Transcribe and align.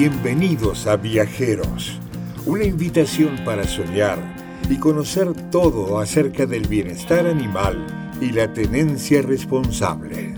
Bienvenidos 0.00 0.86
a 0.86 0.96
Viajeros, 0.96 2.00
una 2.46 2.64
invitación 2.64 3.36
para 3.44 3.64
soñar 3.64 4.18
y 4.70 4.78
conocer 4.78 5.30
todo 5.50 5.98
acerca 5.98 6.46
del 6.46 6.66
bienestar 6.66 7.26
animal 7.26 7.86
y 8.18 8.32
la 8.32 8.50
tenencia 8.50 9.20
responsable. 9.20 10.32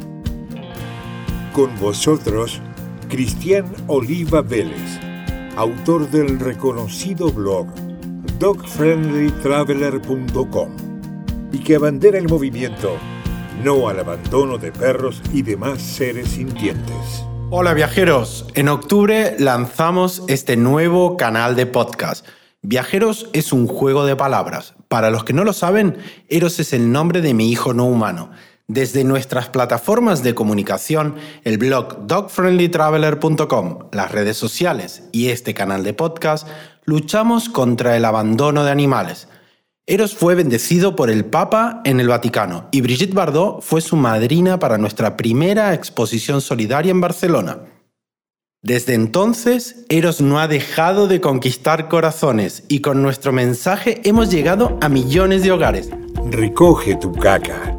Con 1.52 1.78
vosotros, 1.78 2.60
Cristian 3.08 3.66
Oliva 3.86 4.42
Vélez, 4.42 4.98
autor 5.54 6.10
del 6.10 6.40
reconocido 6.40 7.30
blog 7.30 7.68
dogfriendlytraveler.com 8.40 10.70
y 11.52 11.58
que 11.58 11.76
abandera 11.76 12.18
el 12.18 12.26
movimiento 12.26 12.96
no 13.62 13.88
al 13.88 14.00
abandono 14.00 14.58
de 14.58 14.72
perros 14.72 15.22
y 15.32 15.42
demás 15.42 15.80
seres 15.80 16.30
sintientes. 16.30 17.26
Hola 17.54 17.74
viajeros, 17.74 18.46
en 18.54 18.70
octubre 18.70 19.36
lanzamos 19.38 20.22
este 20.26 20.56
nuevo 20.56 21.18
canal 21.18 21.54
de 21.54 21.66
podcast. 21.66 22.26
Viajeros 22.62 23.28
es 23.34 23.52
un 23.52 23.66
juego 23.66 24.06
de 24.06 24.16
palabras. 24.16 24.72
Para 24.88 25.10
los 25.10 25.24
que 25.24 25.34
no 25.34 25.44
lo 25.44 25.52
saben, 25.52 25.98
Eros 26.30 26.58
es 26.60 26.72
el 26.72 26.90
nombre 26.90 27.20
de 27.20 27.34
mi 27.34 27.50
hijo 27.50 27.74
no 27.74 27.84
humano. 27.84 28.30
Desde 28.68 29.04
nuestras 29.04 29.50
plataformas 29.50 30.22
de 30.22 30.34
comunicación, 30.34 31.16
el 31.44 31.58
blog 31.58 32.06
dogfriendlytraveler.com, 32.06 33.90
las 33.92 34.10
redes 34.10 34.38
sociales 34.38 35.02
y 35.12 35.28
este 35.28 35.52
canal 35.52 35.84
de 35.84 35.92
podcast, 35.92 36.48
luchamos 36.86 37.50
contra 37.50 37.98
el 37.98 38.06
abandono 38.06 38.64
de 38.64 38.70
animales. 38.70 39.28
Eros 39.84 40.14
fue 40.14 40.36
bendecido 40.36 40.94
por 40.94 41.10
el 41.10 41.24
Papa 41.24 41.80
en 41.84 41.98
el 41.98 42.06
Vaticano 42.06 42.68
y 42.70 42.82
Brigitte 42.82 43.14
Bardot 43.14 43.62
fue 43.62 43.80
su 43.80 43.96
madrina 43.96 44.60
para 44.60 44.78
nuestra 44.78 45.16
primera 45.16 45.74
exposición 45.74 46.40
solidaria 46.40 46.92
en 46.92 47.00
Barcelona. 47.00 47.58
Desde 48.62 48.94
entonces, 48.94 49.84
Eros 49.88 50.20
no 50.20 50.38
ha 50.38 50.46
dejado 50.46 51.08
de 51.08 51.20
conquistar 51.20 51.88
corazones 51.88 52.62
y 52.68 52.78
con 52.80 53.02
nuestro 53.02 53.32
mensaje 53.32 54.00
hemos 54.04 54.30
llegado 54.30 54.78
a 54.80 54.88
millones 54.88 55.42
de 55.42 55.50
hogares. 55.50 55.90
Recoge 56.30 56.94
tu 56.94 57.10
caca. 57.10 57.76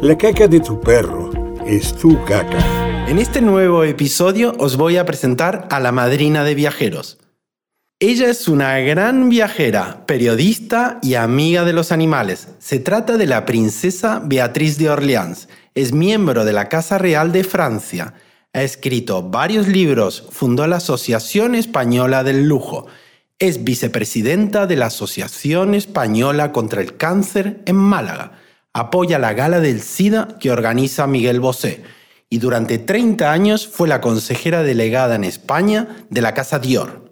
La 0.00 0.16
caca 0.16 0.46
de 0.46 0.60
tu 0.60 0.80
perro 0.80 1.32
es 1.66 1.92
tu 1.96 2.22
caca. 2.26 3.08
En 3.08 3.18
este 3.18 3.40
nuevo 3.40 3.82
episodio 3.82 4.54
os 4.60 4.76
voy 4.76 4.98
a 4.98 5.04
presentar 5.04 5.66
a 5.72 5.80
la 5.80 5.90
madrina 5.90 6.44
de 6.44 6.54
viajeros. 6.54 7.18
Ella 8.02 8.30
es 8.30 8.48
una 8.48 8.78
gran 8.78 9.28
viajera, 9.28 10.06
periodista 10.06 10.98
y 11.02 11.16
amiga 11.16 11.66
de 11.66 11.74
los 11.74 11.92
animales. 11.92 12.48
Se 12.58 12.78
trata 12.78 13.18
de 13.18 13.26
la 13.26 13.44
princesa 13.44 14.22
Beatriz 14.24 14.78
de 14.78 14.88
Orleans. 14.88 15.50
Es 15.74 15.92
miembro 15.92 16.46
de 16.46 16.54
la 16.54 16.70
Casa 16.70 16.96
Real 16.96 17.30
de 17.30 17.44
Francia. 17.44 18.14
Ha 18.54 18.62
escrito 18.62 19.28
varios 19.28 19.68
libros, 19.68 20.26
fundó 20.30 20.66
la 20.66 20.76
Asociación 20.76 21.54
Española 21.54 22.24
del 22.24 22.48
Lujo. 22.48 22.86
Es 23.38 23.64
vicepresidenta 23.64 24.66
de 24.66 24.76
la 24.76 24.86
Asociación 24.86 25.74
Española 25.74 26.52
contra 26.52 26.80
el 26.80 26.96
Cáncer 26.96 27.60
en 27.66 27.76
Málaga. 27.76 28.32
Apoya 28.72 29.18
la 29.18 29.34
gala 29.34 29.60
del 29.60 29.82
SIDA 29.82 30.38
que 30.40 30.50
organiza 30.50 31.06
Miguel 31.06 31.38
Bosé. 31.38 31.82
Y 32.30 32.38
durante 32.38 32.78
30 32.78 33.30
años 33.30 33.68
fue 33.68 33.88
la 33.88 34.00
consejera 34.00 34.62
delegada 34.62 35.16
en 35.16 35.24
España 35.24 36.06
de 36.08 36.22
la 36.22 36.32
Casa 36.32 36.60
Dior. 36.60 37.09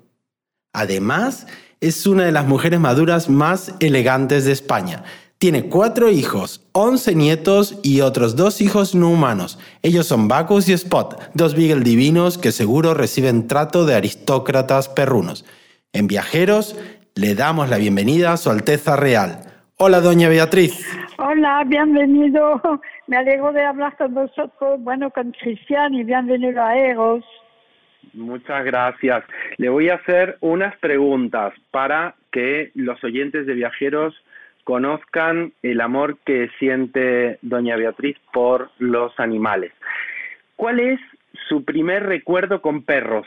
Además, 0.79 1.49
es 1.81 2.07
una 2.07 2.25
de 2.25 2.31
las 2.31 2.47
mujeres 2.47 2.79
maduras 2.79 3.29
más 3.29 3.75
elegantes 3.81 4.45
de 4.45 4.53
España. 4.53 5.03
Tiene 5.39 5.65
cuatro 5.65 6.09
hijos, 6.09 6.65
once 6.71 7.17
nietos 7.17 7.81
y 7.83 8.01
otros 8.01 8.37
dos 8.37 8.61
hijos 8.61 8.95
no 8.95 9.11
humanos. 9.11 9.59
Ellos 9.83 10.07
son 10.07 10.29
Bacchus 10.29 10.69
y 10.69 10.75
Spot, 10.75 11.31
dos 11.35 11.57
beagle 11.57 11.83
divinos 11.83 12.39
que 12.39 12.53
seguro 12.53 12.95
reciben 12.95 13.49
trato 13.49 13.87
de 13.87 13.97
aristócratas 13.97 14.89
perrunos. 14.89 15.45
En 15.93 16.07
Viajeros 16.07 16.77
le 17.17 17.35
damos 17.35 17.69
la 17.71 17.79
bienvenida 17.79 18.33
a 18.33 18.37
Su 18.37 18.51
Alteza 18.51 18.95
Real. 18.95 19.41
Hola, 19.79 20.01
doña 20.01 20.29
Beatriz. 20.29 20.87
Hola, 21.19 21.65
bienvenido. 21.67 22.63
Me 23.09 23.17
alegro 23.17 23.51
de 23.51 23.65
hablar 23.65 23.97
con 23.97 24.15
vosotros, 24.15 24.81
bueno, 24.81 25.11
con 25.11 25.33
Cristian 25.33 25.95
y 25.95 26.05
bienvenido 26.05 26.63
a 26.63 26.77
Eros. 26.77 27.25
Muchas 28.15 28.65
gracias. 28.65 29.25
Le 29.57 29.69
voy 29.69 29.89
a 29.89 29.95
hacer 29.95 30.37
unas 30.41 30.77
preguntas 30.79 31.55
para 31.71 32.15
que 32.33 32.71
los 32.75 33.03
oyentes 33.05 33.47
de 33.47 33.55
viajeros 33.55 34.15
conozcan 34.65 35.53
el 35.63 35.81
amor 35.81 36.19
que 36.27 36.51
siente 36.59 37.39
doña 37.43 37.77
Beatriz 37.77 38.17
por 38.33 38.71
los 38.79 39.19
animales. 39.19 39.73
¿Cuál 40.57 40.81
es 40.81 41.01
su 41.49 41.65
primer 41.65 42.05
recuerdo 42.05 42.61
con 42.61 42.83
perros? 42.83 43.27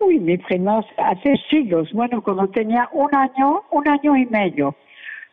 Uy, 0.00 0.18
mi 0.18 0.38
primer 0.38 0.82
hace 0.96 1.36
siglos, 1.50 1.92
bueno, 1.92 2.22
cuando 2.22 2.48
tenía 2.48 2.88
un 2.92 3.14
año, 3.14 3.62
un 3.70 3.86
año 3.86 4.16
y 4.16 4.26
medio, 4.26 4.74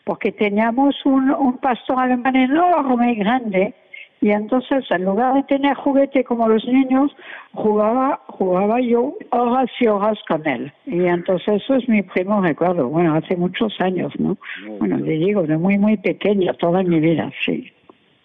porque 0.04 0.31
teníamos 0.31 0.96
un 1.06 1.58
pastor 1.59 2.00
alemán 2.00 2.36
enorme 2.36 3.14
y 3.14 3.16
grande, 3.16 3.74
y 4.19 4.31
entonces, 4.31 4.83
en 4.89 5.05
lugar 5.05 5.35
de 5.35 5.44
tener 5.44 5.75
juguete 5.75 6.23
como 6.23 6.47
los 6.47 6.66
niños, 6.66 7.16
jugaba, 7.53 8.19
jugaba 8.28 8.81
yo 8.81 9.13
horas 9.29 9.69
y 9.79 9.88
horas 9.88 10.17
con 10.28 10.47
él. 10.47 10.72
Y 10.85 11.05
entonces 11.05 11.61
eso 11.61 11.75
es 11.75 11.88
mi 11.88 12.01
primo 12.01 12.41
recuerdo. 12.41 12.88
Bueno, 12.88 13.13
hace 13.13 13.35
muchos 13.35 13.79
años, 13.79 14.11
¿no? 14.19 14.38
bueno, 14.79 14.97
le 14.97 15.17
digo, 15.17 15.44
de 15.44 15.57
muy, 15.57 15.77
muy 15.77 15.97
pequeña, 15.97 16.53
toda 16.53 16.81
mi 16.81 17.00
vida, 17.00 17.31
sí. 17.45 17.72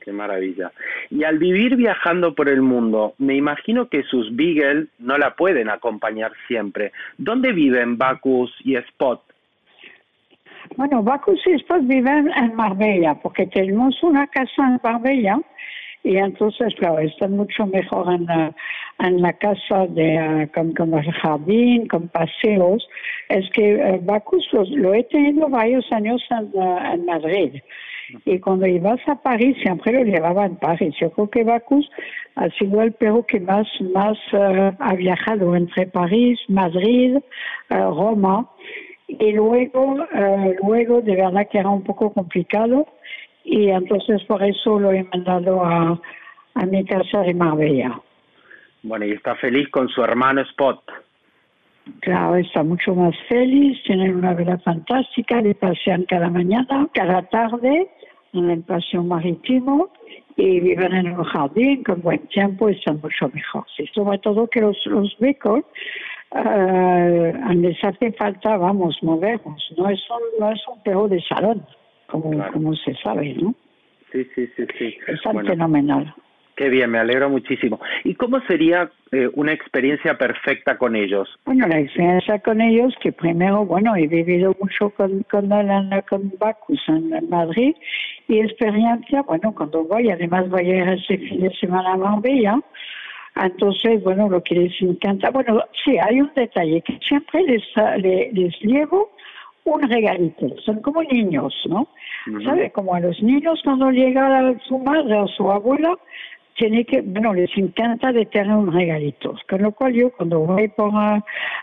Qué 0.01 0.13
maravilla. 0.13 0.73
Y 1.11 1.25
al 1.25 1.39
vivir 1.39 1.77
viajando 1.77 2.35
por 2.35 2.49
el 2.49 2.63
mundo, 2.63 3.15
me 3.19 3.37
imagino 3.37 3.89
que 3.89 4.03
sus 4.03 4.35
Beagle 4.35 4.87
no 4.99 5.17
la 5.19 5.37
pueden 5.37 5.69
acompañar 5.69 6.33
siempre. 6.49 6.91
¿Dónde 7.19 7.53
viven 7.53 7.99
Bacchus 7.99 8.53
y 8.65 8.77
Spot? 8.77 9.23
Bueno, 10.77 11.03
Bacchus 11.03 11.47
y 11.47 11.53
Spot 11.53 11.83
viven 11.83 12.31
en 12.35 12.55
Marbella, 12.57 13.15
porque 13.23 13.47
tenemos 13.47 14.03
una 14.03 14.27
casa 14.27 14.67
en 14.67 14.81
Marbella 14.83 15.39
y 16.05 16.17
entonces, 16.17 16.75
claro, 16.75 16.99
están 16.99 17.37
mucho 17.37 17.65
mejor 17.67 18.13
en 18.13 18.27
la, 18.27 18.53
en 18.99 19.23
la 19.23 19.33
casa 19.35 19.87
de, 19.87 20.19
uh, 20.19 20.53
con, 20.53 20.73
con, 20.75 20.95
el 20.95 21.13
jardín, 21.13 21.87
con 21.87 22.09
paseos. 22.09 22.89
Es 23.29 23.49
que 23.51 23.77
uh, 23.77 24.05
Bacchus 24.05 24.49
lo, 24.53 24.95
he 24.95 25.05
tenido 25.05 25.49
varios 25.49 25.91
años 25.93 26.21
en, 26.31 26.51
uh, 26.55 26.93
en, 26.93 27.05
Madrid. 27.05 27.63
Y 28.25 28.41
cuando 28.41 28.67
ibas 28.67 29.01
a 29.07 29.15
París, 29.15 29.57
siempre 29.63 29.93
lo 29.93 30.03
llevaba 30.03 30.45
en 30.45 30.57
París. 30.57 30.93
Yo 31.01 31.13
creo 31.13 31.31
que 31.31 31.45
Bacchus 31.45 31.89
ha 32.35 32.49
sido 32.51 32.83
el 32.83 32.93
perro 32.93 33.25
que 33.25 33.39
más, 33.39 33.69
más 33.95 34.19
ha 34.33 34.95
viajado 34.95 35.55
entre 35.55 35.87
París, 35.87 36.39
Madrid, 36.49 37.19
Roma. 37.71 38.51
Y 39.07 39.33
luego, 39.33 39.97
luego, 40.67 41.01
de 41.01 41.17
verdad 41.17 41.49
que 41.51 41.59
era 41.59 41.71
un 41.71 41.85
poco 41.85 42.13
complicado 42.13 42.87
y 43.45 43.69
entonces 43.69 44.23
por 44.25 44.43
eso 44.43 44.79
lo 44.79 44.93
he 44.93 45.05
mandado 45.05 45.65
a, 45.65 46.01
a 46.55 46.67
mi 46.67 46.85
casa 46.85 47.21
de 47.21 47.35
Marbella. 47.35 48.01
Bueno, 48.83 49.05
y 49.05 49.13
está 49.13 49.37
feliz 49.37 49.69
con 49.71 49.89
su 49.89 50.03
hermano 50.03 50.41
Spot. 50.43 50.83
Claro, 52.01 52.37
está 52.37 52.63
mucho 52.63 52.95
más 52.95 53.15
feliz, 53.29 53.83
tienen 53.85 54.15
una 54.17 54.35
vida 54.35 54.59
fantástica, 54.59 55.41
le 55.41 55.55
pasean 55.55 56.05
cada 56.05 56.29
mañana, 56.29 56.89
cada 56.95 57.23
tarde 57.23 57.89
en 58.33 58.51
el 58.51 58.63
paseo 58.63 59.03
marítimo 59.03 59.91
y 60.37 60.61
viven 60.61 60.93
en 60.95 61.13
un 61.13 61.25
jardín 61.25 61.83
con 61.83 62.01
buen 62.03 62.27
tiempo 62.29 62.71
y 62.71 62.75
están 62.75 63.01
mucho 63.01 63.29
mejor. 63.33 63.65
Y 63.79 63.87
sobre 63.89 64.19
todo 64.19 64.47
que 64.47 64.61
los, 64.61 64.79
los 64.87 65.17
becos 65.19 65.65
eh, 66.35 67.35
les 67.55 67.85
hace 67.85 68.13
falta, 68.13 68.57
vamos, 68.57 68.97
movernos, 69.03 69.63
no 69.77 69.89
es 69.89 70.01
un, 70.09 70.41
no 70.41 70.53
es 70.53 70.61
un 70.69 70.83
perro 70.83 71.09
de 71.09 71.21
salón 71.23 71.65
como, 72.13 72.77
se 72.77 72.95
sabe, 72.97 73.35
¿no? 73.35 73.55
Sí, 74.13 74.27
sí, 74.35 74.47
sí, 74.57 74.67
sí. 74.79 74.99
Es 75.07 75.23
fenomenal. 75.23 76.15
Qué 76.55 76.69
bien, 76.69 76.91
me 76.91 76.99
alegro 76.99 77.31
muchísimo. 77.31 77.81
¿Y 78.05 78.15
cómo 78.15 78.39
sería 78.43 78.91
eh, 79.11 79.29
una 79.35 79.53
experiencia 79.53 80.19
perfecta 80.19 80.77
con 80.77 80.95
ellos? 80.95 81.29
Bueno, 81.47 81.67
la 81.67 81.81
experiencia 81.81 82.39
con 82.41 82.61
ellos, 82.61 82.95
que 83.01 83.11
primero, 83.11 83.65
bueno, 83.65 83.97
he 83.97 84.07
vivido 84.07 84.55
mucho 84.61 84.91
con, 84.91 85.23
con, 85.31 85.49
con 86.09 86.33
Bacus 86.39 86.81
en 86.89 87.29
Madrid, 87.31 87.75
y 88.29 88.41
experiencia, 88.41 89.23
bueno, 89.23 89.55
cuando 89.55 89.85
voy, 89.85 90.11
además 90.11 90.49
voy 90.51 90.71
a 90.71 90.77
ir 90.77 90.89
este 90.89 91.17
fin 91.19 91.41
de 91.41 91.51
semana 91.57 91.95
a 91.95 91.97
Marbella, 91.97 92.61
entonces, 93.35 94.03
bueno, 94.03 94.29
lo 94.29 94.43
que 94.43 94.55
les 94.55 94.83
encanta, 94.83 95.31
bueno, 95.31 95.65
sí, 95.85 95.97
hay 95.99 96.21
un 96.21 96.31
detalle 96.37 96.83
que 96.83 96.99
siempre 97.07 97.43
les, 97.45 97.63
les, 98.03 98.33
les 98.35 98.61
llevo 98.61 99.11
un 99.65 99.83
regalito. 99.83 100.49
Son 100.65 100.81
como 100.81 101.03
niños, 101.03 101.55
¿no? 101.69 101.89
¿Sabe? 102.45 102.71
Como 102.71 102.95
a 102.95 103.01
los 103.01 103.23
niños 103.23 103.61
cuando 103.65 103.91
llega 103.91 104.55
su 104.67 104.79
madre 104.79 105.15
o 105.15 105.29
su 105.29 105.51
abuela, 105.51 105.97
tiene 106.57 106.85
que, 106.85 107.01
bueno, 107.01 107.33
les 107.33 107.51
encanta 107.57 108.13
de 108.13 108.27
tener 108.27 108.55
un 108.55 108.73
regalito. 108.73 109.35
Con 109.49 109.63
lo 109.63 109.73
cual 109.73 109.95
yo 109.95 110.11
cuando 110.13 110.41
voy 110.41 110.69
por 110.69 110.93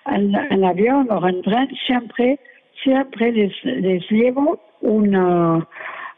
el 0.05 0.63
avión 0.63 1.07
o 1.11 1.27
en 1.27 1.41
tren, 1.41 1.69
siempre, 1.85 2.39
siempre 2.83 3.31
les, 3.31 3.53
les 3.63 4.09
llevo 4.09 4.59
una, 4.81 5.67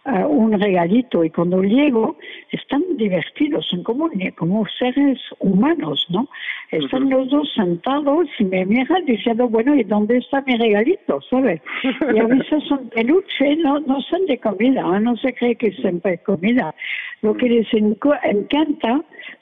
uh, 0.06 0.25
un 0.27 0.59
regalito 0.59 1.24
y 1.24 1.30
cuando 1.30 1.62
llego 1.62 2.18
están 2.51 2.83
divertidos, 2.98 3.68
son 3.68 3.83
como, 3.83 4.09
como 4.38 4.65
seres 4.80 5.19
humanos, 5.39 6.06
¿no? 6.09 6.27
Están 6.71 7.09
los 7.09 7.30
dos 7.30 7.51
sentados 7.53 8.27
y 8.39 8.45
me 8.45 8.65
miran 8.65 9.06
diciendo, 9.06 9.48
bueno, 9.48 9.75
¿y 9.75 9.83
dónde 9.83 10.18
está 10.18 10.42
mi 10.42 10.57
regalito? 10.57 11.21
¿Sabes? 11.30 11.62
Y 11.83 12.19
a 12.19 12.25
veces 12.25 12.63
son 12.68 12.89
peluches, 12.89 13.57
no, 13.59 13.80
no 13.81 14.01
son 14.01 14.25
de 14.25 14.38
comida, 14.38 14.81
¿eh? 14.81 15.00
no 15.00 15.15
se 15.18 15.33
cree 15.33 15.56
que 15.56 15.71
son 15.74 16.00
de 16.00 16.18
comida. 16.19 16.74
Lo 17.21 17.36
que 17.36 17.50
les 17.50 17.68
encanta 17.74 19.01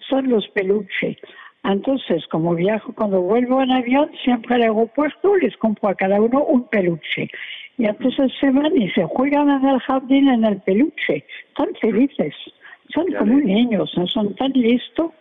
son 0.09 0.29
los 0.29 0.47
peluches. 0.50 1.17
Entonces, 1.63 2.25
como 2.27 2.56
viajo, 2.56 2.94
cuando 2.94 3.21
vuelvo 3.21 3.61
en 3.61 3.71
avión, 3.71 4.09
siempre 4.23 4.56
al 4.56 4.61
aeropuerto 4.61 5.35
les 5.38 5.56
compro 5.57 5.89
a 5.89 5.95
cada 5.95 6.21
uno 6.21 6.44
un 6.44 6.67
peluche. 6.69 7.29
Y 7.79 7.85
entonces 7.85 8.29
se 8.41 8.51
van 8.51 8.75
y 8.75 8.89
se 8.91 9.05
juegan 9.05 9.49
en 9.49 9.65
el 9.65 9.79
jardín 9.79 10.27
en 10.27 10.43
el 10.43 10.57
peluche. 10.57 11.23
Tan 11.55 11.73
felices. 11.79 12.35
Son 12.93 13.05
como 13.17 13.39
niños, 13.39 13.89
¿no? 13.95 14.05
son 14.05 14.35
tan 14.35 14.51
listos. 14.51 15.13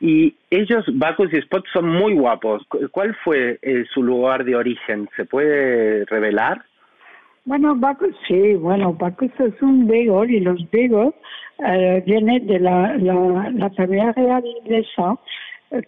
Y 0.00 0.34
ellos, 0.50 0.84
Bacchus 0.94 1.32
y 1.32 1.36
Spot, 1.36 1.64
son 1.72 1.88
muy 1.88 2.14
guapos. 2.14 2.66
¿Cuál 2.90 3.14
fue 3.22 3.60
eh, 3.62 3.84
su 3.94 4.02
lugar 4.02 4.44
de 4.44 4.56
origen? 4.56 5.08
¿Se 5.16 5.24
puede 5.24 6.04
revelar? 6.06 6.62
Bueno, 7.44 7.76
Bacchus 7.76 8.16
sí, 8.26 8.54
bueno, 8.54 8.92
Bacchus 8.92 9.30
es 9.38 9.62
un 9.62 9.86
beagle 9.86 10.32
y 10.32 10.40
los 10.40 10.68
beagles 10.72 11.14
eh, 11.64 12.02
vienen 12.04 12.44
de 12.48 12.58
la, 12.58 12.96
la, 12.96 13.50
la 13.54 13.70
familia 13.70 14.12
real 14.12 14.44
inglesa 14.44 15.16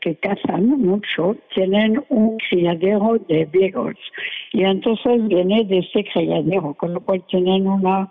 que 0.01 0.17
cazan 0.17 0.67
mucho, 0.81 1.37
tienen 1.55 2.03
un 2.09 2.39
criadero 2.39 3.19
de 3.29 3.47
beagles 3.47 3.99
y 4.53 4.65
entonces 4.65 5.27
viene 5.27 5.65
de 5.65 5.79
ese 5.79 6.05
criadero, 6.05 6.75
con 6.75 6.95
lo 6.95 7.01
cual 7.01 7.23
tienen 7.29 7.67
una, 7.67 8.11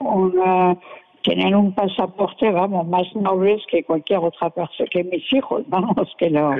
una 0.00 0.76
tienen 1.22 1.54
un 1.54 1.72
pasaporte, 1.72 2.50
vamos, 2.50 2.86
más 2.88 3.06
nobles 3.14 3.62
que 3.68 3.84
cualquier 3.84 4.18
otra 4.18 4.50
persona, 4.50 4.88
que 4.90 5.04
mis 5.04 5.32
hijos, 5.32 5.62
vamos, 5.68 6.12
que 6.18 6.30
lo, 6.30 6.50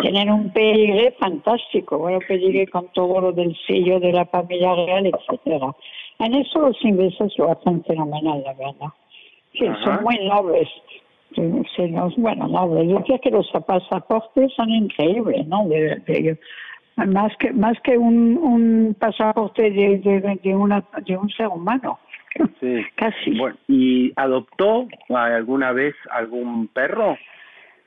tienen 0.00 0.30
un 0.30 0.50
pedigrí 0.50 1.10
fantástico, 1.18 1.98
bueno, 1.98 2.18
pedigrí 2.26 2.66
con 2.66 2.88
todo 2.88 3.20
lo 3.20 3.32
del 3.32 3.56
sello 3.66 4.00
de 4.00 4.12
la 4.12 4.24
familia 4.26 4.74
real, 4.74 5.06
etcétera. 5.06 5.74
En 6.18 6.34
eso 6.34 6.60
los 6.60 6.84
ingleses 6.84 7.32
lo 7.38 7.52
hacen 7.52 7.84
fenomenal, 7.84 8.42
la 8.44 8.54
verdad. 8.54 8.92
Sí, 9.52 9.66
son 9.84 10.02
muy 10.02 10.18
nobles. 10.26 10.68
Sí, 11.34 11.88
los, 11.88 12.16
bueno, 12.16 12.48
nobles. 12.48 12.88
Yo 12.88 13.02
creo 13.04 13.20
que 13.20 13.30
los 13.30 13.48
pasaportes 13.66 14.52
son 14.54 14.68
increíbles, 14.70 15.46
¿no? 15.46 15.66
De, 15.68 16.38
más 16.96 17.34
que 17.38 17.52
más 17.52 17.80
que 17.82 17.96
un, 17.96 18.36
un 18.36 18.96
pasaporte 18.98 19.70
de, 19.70 19.98
de, 19.98 20.38
de, 20.42 20.56
una, 20.56 20.84
de 21.06 21.16
un 21.16 21.30
ser 21.30 21.48
humano. 21.48 21.98
Sí. 22.60 22.82
Casi. 22.96 23.38
Bueno, 23.38 23.56
¿Y 23.68 24.12
adoptó 24.16 24.86
alguna 25.08 25.72
vez 25.72 25.94
algún 26.10 26.68
perro? 26.68 27.16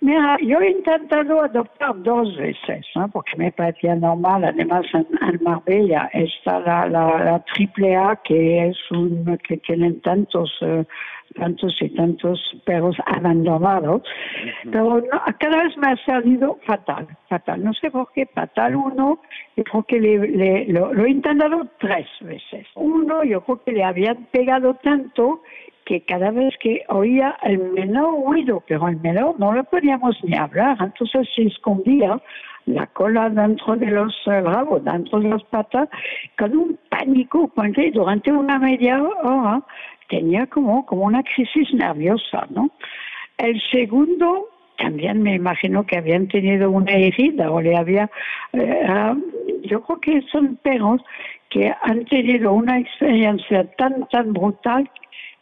Mira, 0.03 0.37
yo 0.41 0.59
he 0.59 0.71
intentado 0.71 1.41
adoptar 1.41 1.93
dos 2.03 2.35
veces, 2.35 2.85
¿no? 2.93 3.07
porque 3.07 3.37
me 3.37 3.53
parecía 3.53 3.95
normal. 3.95 4.43
Además, 4.43 4.85
en, 4.93 5.07
Marbella 5.41 6.09
está 6.11 6.59
la, 6.59 6.87
la, 6.87 7.23
la, 7.23 7.39
triple 7.53 7.95
A, 7.95 8.19
que 8.21 8.67
es 8.67 8.77
un, 8.91 9.39
que 9.47 9.55
tienen 9.59 10.01
tantos, 10.01 10.51
eh, 10.59 10.83
tantos 11.33 11.81
y 11.81 11.89
tantos 11.89 12.39
perros 12.65 12.95
abandonados. 13.05 14.01
Pero 14.63 15.01
no, 15.01 15.21
cada 15.39 15.63
vez 15.63 15.77
me 15.77 15.91
ha 15.91 15.97
salido 16.05 16.59
fatal, 16.65 17.07
fatal. 17.29 17.63
No 17.63 17.73
sé 17.73 17.91
por 17.91 18.11
qué, 18.13 18.25
fatal 18.27 18.75
uno. 18.75 19.19
Yo 19.55 19.63
creo 19.63 19.83
que 19.83 19.99
le, 19.99 20.27
le, 20.27 20.65
lo, 20.67 20.93
lo 20.93 21.05
he 21.05 21.11
intentado 21.11 21.67
tres 21.79 22.07
veces. 22.21 22.67
Uno, 22.75 23.23
yo 23.23 23.41
creo 23.41 23.63
que 23.63 23.71
le 23.71 23.83
habían 23.83 24.25
pegado 24.31 24.75
tanto 24.75 25.41
que 25.85 26.01
cada 26.01 26.31
vez 26.31 26.55
que 26.59 26.83
oía 26.89 27.35
el 27.43 27.59
menor 27.59 28.23
ruido, 28.25 28.63
pero 28.67 28.87
el 28.87 28.99
menor 29.01 29.39
no 29.39 29.53
lo 29.53 29.63
podíamos 29.65 30.17
ni 30.23 30.35
hablar, 30.35 30.77
entonces 30.79 31.27
se 31.35 31.43
escondía 31.43 32.21
la 32.65 32.87
cola 32.87 33.29
dentro 33.29 33.75
de 33.75 33.87
los 33.87 34.15
bravos, 34.25 34.83
dentro 34.83 35.19
de 35.19 35.29
las 35.29 35.43
patas, 35.45 35.89
con 36.37 36.55
un 36.55 36.79
pánico, 36.89 37.49
porque 37.53 37.91
durante 37.91 38.31
una 38.31 38.57
media 38.57 39.01
hora 39.03 39.61
tenía 40.09 40.47
como, 40.47 40.85
como 40.85 41.03
una 41.03 41.23
crisis 41.23 41.73
nerviosa, 41.73 42.47
¿no? 42.49 42.69
El 43.37 43.61
segundo, 43.71 44.49
también 44.77 45.21
me 45.21 45.35
imagino 45.35 45.85
que 45.85 45.97
habían 45.97 46.27
tenido 46.27 46.69
una 46.69 46.91
herida 46.91 47.51
o 47.51 47.61
le 47.61 47.75
había... 47.75 48.09
Eh, 48.53 48.87
yo 49.63 49.81
creo 49.81 49.99
que 49.99 50.21
son 50.31 50.57
perros 50.57 51.01
que 51.49 51.73
han 51.83 52.05
tenido 52.05 52.51
una 52.53 52.79
experiencia 52.79 53.63
tan, 53.77 54.07
tan 54.09 54.33
brutal 54.33 54.89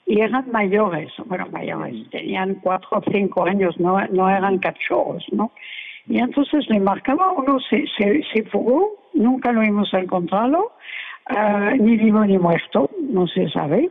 y 0.05 0.19
eran 0.19 0.51
mayores, 0.51 1.11
bueno, 1.25 1.47
mayores, 1.51 1.95
tenían 2.09 2.55
cuatro 2.55 2.89
o 2.91 3.11
cinco 3.11 3.45
años, 3.45 3.79
no, 3.79 3.97
no 4.07 4.29
eran 4.29 4.57
cachorros, 4.59 5.25
¿no? 5.31 5.51
Y 6.07 6.19
entonces 6.19 6.67
le 6.69 6.79
marcaba 6.79 7.31
uno, 7.31 7.59
se, 7.59 7.85
se, 7.97 8.21
se 8.33 8.43
fugó, 8.43 8.89
nunca 9.13 9.51
lo 9.51 9.61
hemos 9.61 9.93
encontrado, 9.93 10.73
uh, 11.29 11.75
ni 11.77 11.95
vivo 11.95 12.25
ni 12.25 12.37
muerto, 12.37 12.89
no 12.99 13.27
se 13.27 13.49
sabe. 13.49 13.89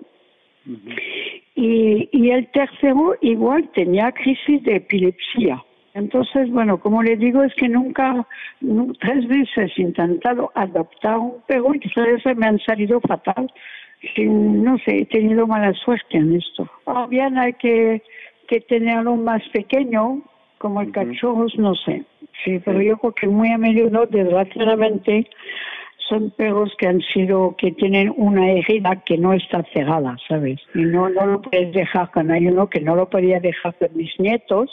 Uh 0.67 0.73
-huh. 0.73 1.43
y, 1.55 2.09
y 2.13 2.31
el 2.31 2.47
tercero 2.49 3.17
igual 3.23 3.69
tenía 3.75 4.13
crisis 4.13 4.63
de 4.63 4.77
epilepsia. 4.77 5.63
Entonces, 5.95 6.51
bueno, 6.51 6.79
como 6.79 7.03
le 7.03 7.17
digo, 7.17 7.43
es 7.43 7.55
que 7.55 7.69
nunca, 7.69 8.27
no, 8.61 8.93
tres 9.01 9.27
veces 9.27 9.73
he 9.77 9.83
intentado 9.83 10.53
adoptar 10.55 11.19
un 11.19 11.35
perro 11.49 11.75
y 11.75 11.81
tres 11.81 12.07
veces 12.15 12.37
me 12.37 12.47
han 12.47 12.59
salido 12.61 13.01
fatal 13.01 13.51
no 14.19 14.79
sé, 14.79 15.03
he 15.03 15.07
tenido 15.07 15.47
mala 15.47 15.73
suerte 15.75 16.17
en 16.17 16.37
esto. 16.37 16.69
O 16.85 17.07
bien 17.09 17.39
hay 17.39 17.53
que, 17.55 18.03
que 18.49 18.61
tenerlo 18.61 19.17
más 19.17 19.43
pequeño, 19.51 20.23
como 20.59 20.81
el 20.81 20.93
cachorros, 20.93 21.57
no 21.59 21.75
sé. 21.75 22.05
Sí, 22.45 22.59
pero 22.65 22.81
yo 22.81 22.97
creo 22.99 23.13
que 23.13 23.29
muy 23.29 23.51
a 23.51 23.59
menudo, 23.59 24.07
desgraciadamente, 24.07 25.29
son 26.11 26.31
perros 26.31 26.75
que 26.77 26.89
han 26.89 27.01
sido, 27.01 27.55
que 27.57 27.71
tienen 27.73 28.13
una 28.17 28.51
herida 28.51 29.03
que 29.07 29.17
no 29.17 29.33
está 29.33 29.63
cerrada, 29.73 30.17
¿sabes? 30.29 30.61
Y 30.75 30.81
no, 30.81 31.09
no 31.09 31.25
lo 31.25 31.41
puedes 31.41 31.73
dejar 31.73 32.11
con 32.11 32.31
hay 32.31 32.49
uno 32.49 32.69
que 32.69 32.81
no 32.81 32.97
lo 32.97 33.09
podía 33.09 33.41
dejar 33.41 33.75
con 33.77 33.97
mis 33.97 34.19
nietos, 34.19 34.71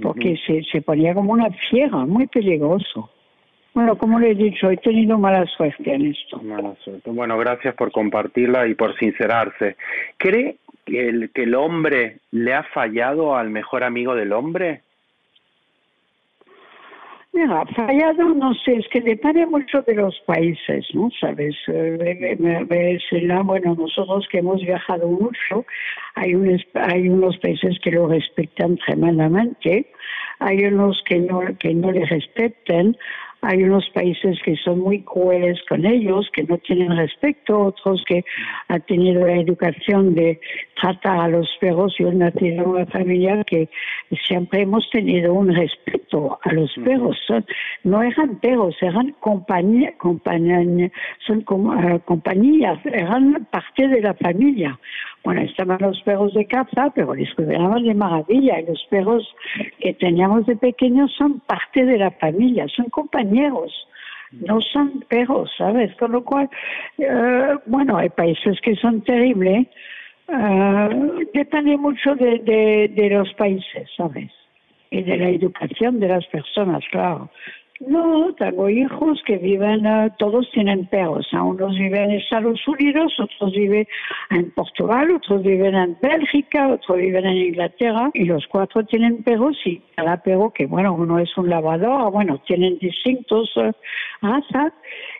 porque 0.00 0.38
se, 0.46 0.62
se 0.62 0.80
ponía 0.80 1.12
como 1.12 1.32
una 1.32 1.50
fiera, 1.68 1.98
muy 2.06 2.28
peligroso. 2.28 3.10
Bueno, 3.74 3.98
como 3.98 4.18
le 4.18 4.30
he 4.30 4.34
dicho, 4.34 4.70
he 4.70 4.76
tenido 4.76 5.18
mala 5.18 5.44
suerte 5.46 5.92
en 5.92 6.06
esto. 6.06 6.40
Mala 6.42 6.74
suerte. 6.82 7.10
Bueno, 7.10 7.36
gracias 7.36 7.74
por 7.74 7.92
compartirla 7.92 8.66
y 8.66 8.74
por 8.74 8.96
sincerarse. 8.98 9.76
¿Cree 10.16 10.56
que 10.84 11.08
el, 11.08 11.30
que 11.30 11.42
el 11.42 11.54
hombre 11.54 12.18
le 12.30 12.54
ha 12.54 12.62
fallado 12.62 13.36
al 13.36 13.50
mejor 13.50 13.84
amigo 13.84 14.14
del 14.14 14.32
hombre? 14.32 14.82
Mira, 17.32 17.64
fallado, 17.76 18.34
no 18.34 18.54
sé, 18.54 18.76
es 18.76 18.88
que 18.88 19.00
depende 19.00 19.46
mucho 19.46 19.82
de 19.82 19.94
los 19.94 20.18
países, 20.26 20.86
¿no? 20.94 21.10
Sabes, 21.20 21.54
eh, 21.68 22.36
bueno, 23.44 23.74
nosotros 23.74 24.26
que 24.30 24.38
hemos 24.38 24.60
viajado 24.62 25.06
mucho, 25.06 25.64
hay, 26.14 26.34
un, 26.34 26.60
hay 26.74 27.08
unos 27.08 27.36
países 27.38 27.78
que 27.80 27.92
lo 27.92 28.08
respetan 28.08 28.76
tremendamente, 28.78 29.86
hay 30.38 30.64
unos 30.64 31.02
que 31.04 31.18
no, 31.18 31.40
que 31.58 31.74
no 31.74 31.92
le 31.92 32.06
respetan, 32.06 32.96
hay 33.40 33.62
unos 33.62 33.88
países 33.90 34.38
que 34.44 34.56
son 34.56 34.80
muy 34.80 35.02
crueles 35.02 35.60
con 35.68 35.86
ellos, 35.86 36.28
que 36.32 36.42
no 36.42 36.58
tienen 36.58 36.96
respeto, 36.96 37.66
otros 37.66 38.02
que 38.06 38.24
han 38.68 38.80
tenido 38.82 39.26
la 39.26 39.36
educación 39.36 40.14
de 40.14 40.40
tratar 40.80 41.20
a 41.20 41.28
los 41.28 41.48
perros. 41.60 41.94
Yo 41.98 42.12
nací 42.12 42.48
en 42.48 42.60
una 42.62 42.86
familia 42.86 43.44
que 43.44 43.68
siempre 44.26 44.62
hemos 44.62 44.88
tenido 44.90 45.34
un 45.34 45.54
respeto 45.54 46.38
a 46.42 46.52
los 46.52 46.72
perros. 46.84 47.16
Son, 47.26 47.44
no 47.84 48.02
eran 48.02 48.40
perros, 48.40 48.76
eran 48.80 49.14
compañía, 49.20 49.92
compañía, 49.98 50.90
son 51.26 51.44
uh, 51.48 52.00
compañías, 52.00 52.84
eran 52.86 53.46
parte 53.50 53.86
de 53.86 54.00
la 54.00 54.14
familia. 54.14 54.78
Bueno, 55.24 55.42
estaban 55.42 55.78
los 55.80 56.00
perros 56.02 56.32
de 56.34 56.46
caza, 56.46 56.90
pero 56.94 57.14
les 57.14 57.32
cuidábamos 57.34 57.82
de 57.82 57.94
maravilla. 57.94 58.60
Y 58.60 58.66
los 58.66 58.82
perros 58.88 59.28
que 59.80 59.92
teníamos 59.94 60.46
de 60.46 60.56
pequeños 60.56 61.12
son 61.16 61.40
parte 61.40 61.84
de 61.84 61.98
la 61.98 62.10
familia, 62.12 62.66
son 62.68 62.86
compañeros, 62.86 63.72
no 64.32 64.60
son 64.60 65.04
perros, 65.08 65.50
¿sabes? 65.58 65.94
Con 65.96 66.12
lo 66.12 66.24
cual, 66.24 66.48
eh, 66.98 67.54
bueno, 67.66 67.96
hay 67.96 68.08
países 68.10 68.60
que 68.60 68.76
son 68.76 69.02
terribles. 69.02 69.66
Uh, 70.28 71.24
depende 71.32 71.78
mucho 71.78 72.14
de 72.14 73.08
los 73.10 73.32
países, 73.34 73.88
¿sabes? 73.96 74.30
Y 74.90 75.02
de 75.02 75.16
la 75.16 75.30
educación 75.30 76.00
de 76.00 76.08
las 76.08 76.26
personas, 76.26 76.84
claro. 76.90 77.30
No, 77.80 78.34
tengo 78.34 78.68
hijos 78.68 79.22
que 79.24 79.38
viven, 79.38 79.86
uh, 79.86 80.10
todos 80.18 80.50
tienen 80.50 80.86
perros. 80.86 81.28
¿eh? 81.32 81.38
Unos 81.38 81.78
viven 81.78 82.10
en 82.10 82.18
Estados 82.18 82.66
Unidos, 82.66 83.14
otros 83.20 83.52
viven 83.52 83.86
en 84.30 84.50
Portugal, 84.50 85.12
otros 85.12 85.44
viven 85.44 85.76
en 85.76 85.96
Bélgica, 86.02 86.66
otros 86.66 86.98
viven 86.98 87.24
en 87.24 87.36
Inglaterra. 87.36 88.10
Y 88.14 88.24
los 88.24 88.48
cuatro 88.48 88.84
tienen 88.84 89.22
perros 89.22 89.56
y 89.64 89.80
cada 89.94 90.16
perro, 90.16 90.52
que 90.52 90.66
bueno, 90.66 90.92
uno 90.92 91.20
es 91.20 91.36
un 91.38 91.48
lavador, 91.48 92.10
bueno, 92.10 92.40
tienen 92.46 92.78
distintos 92.78 93.52
razas. 94.22 94.72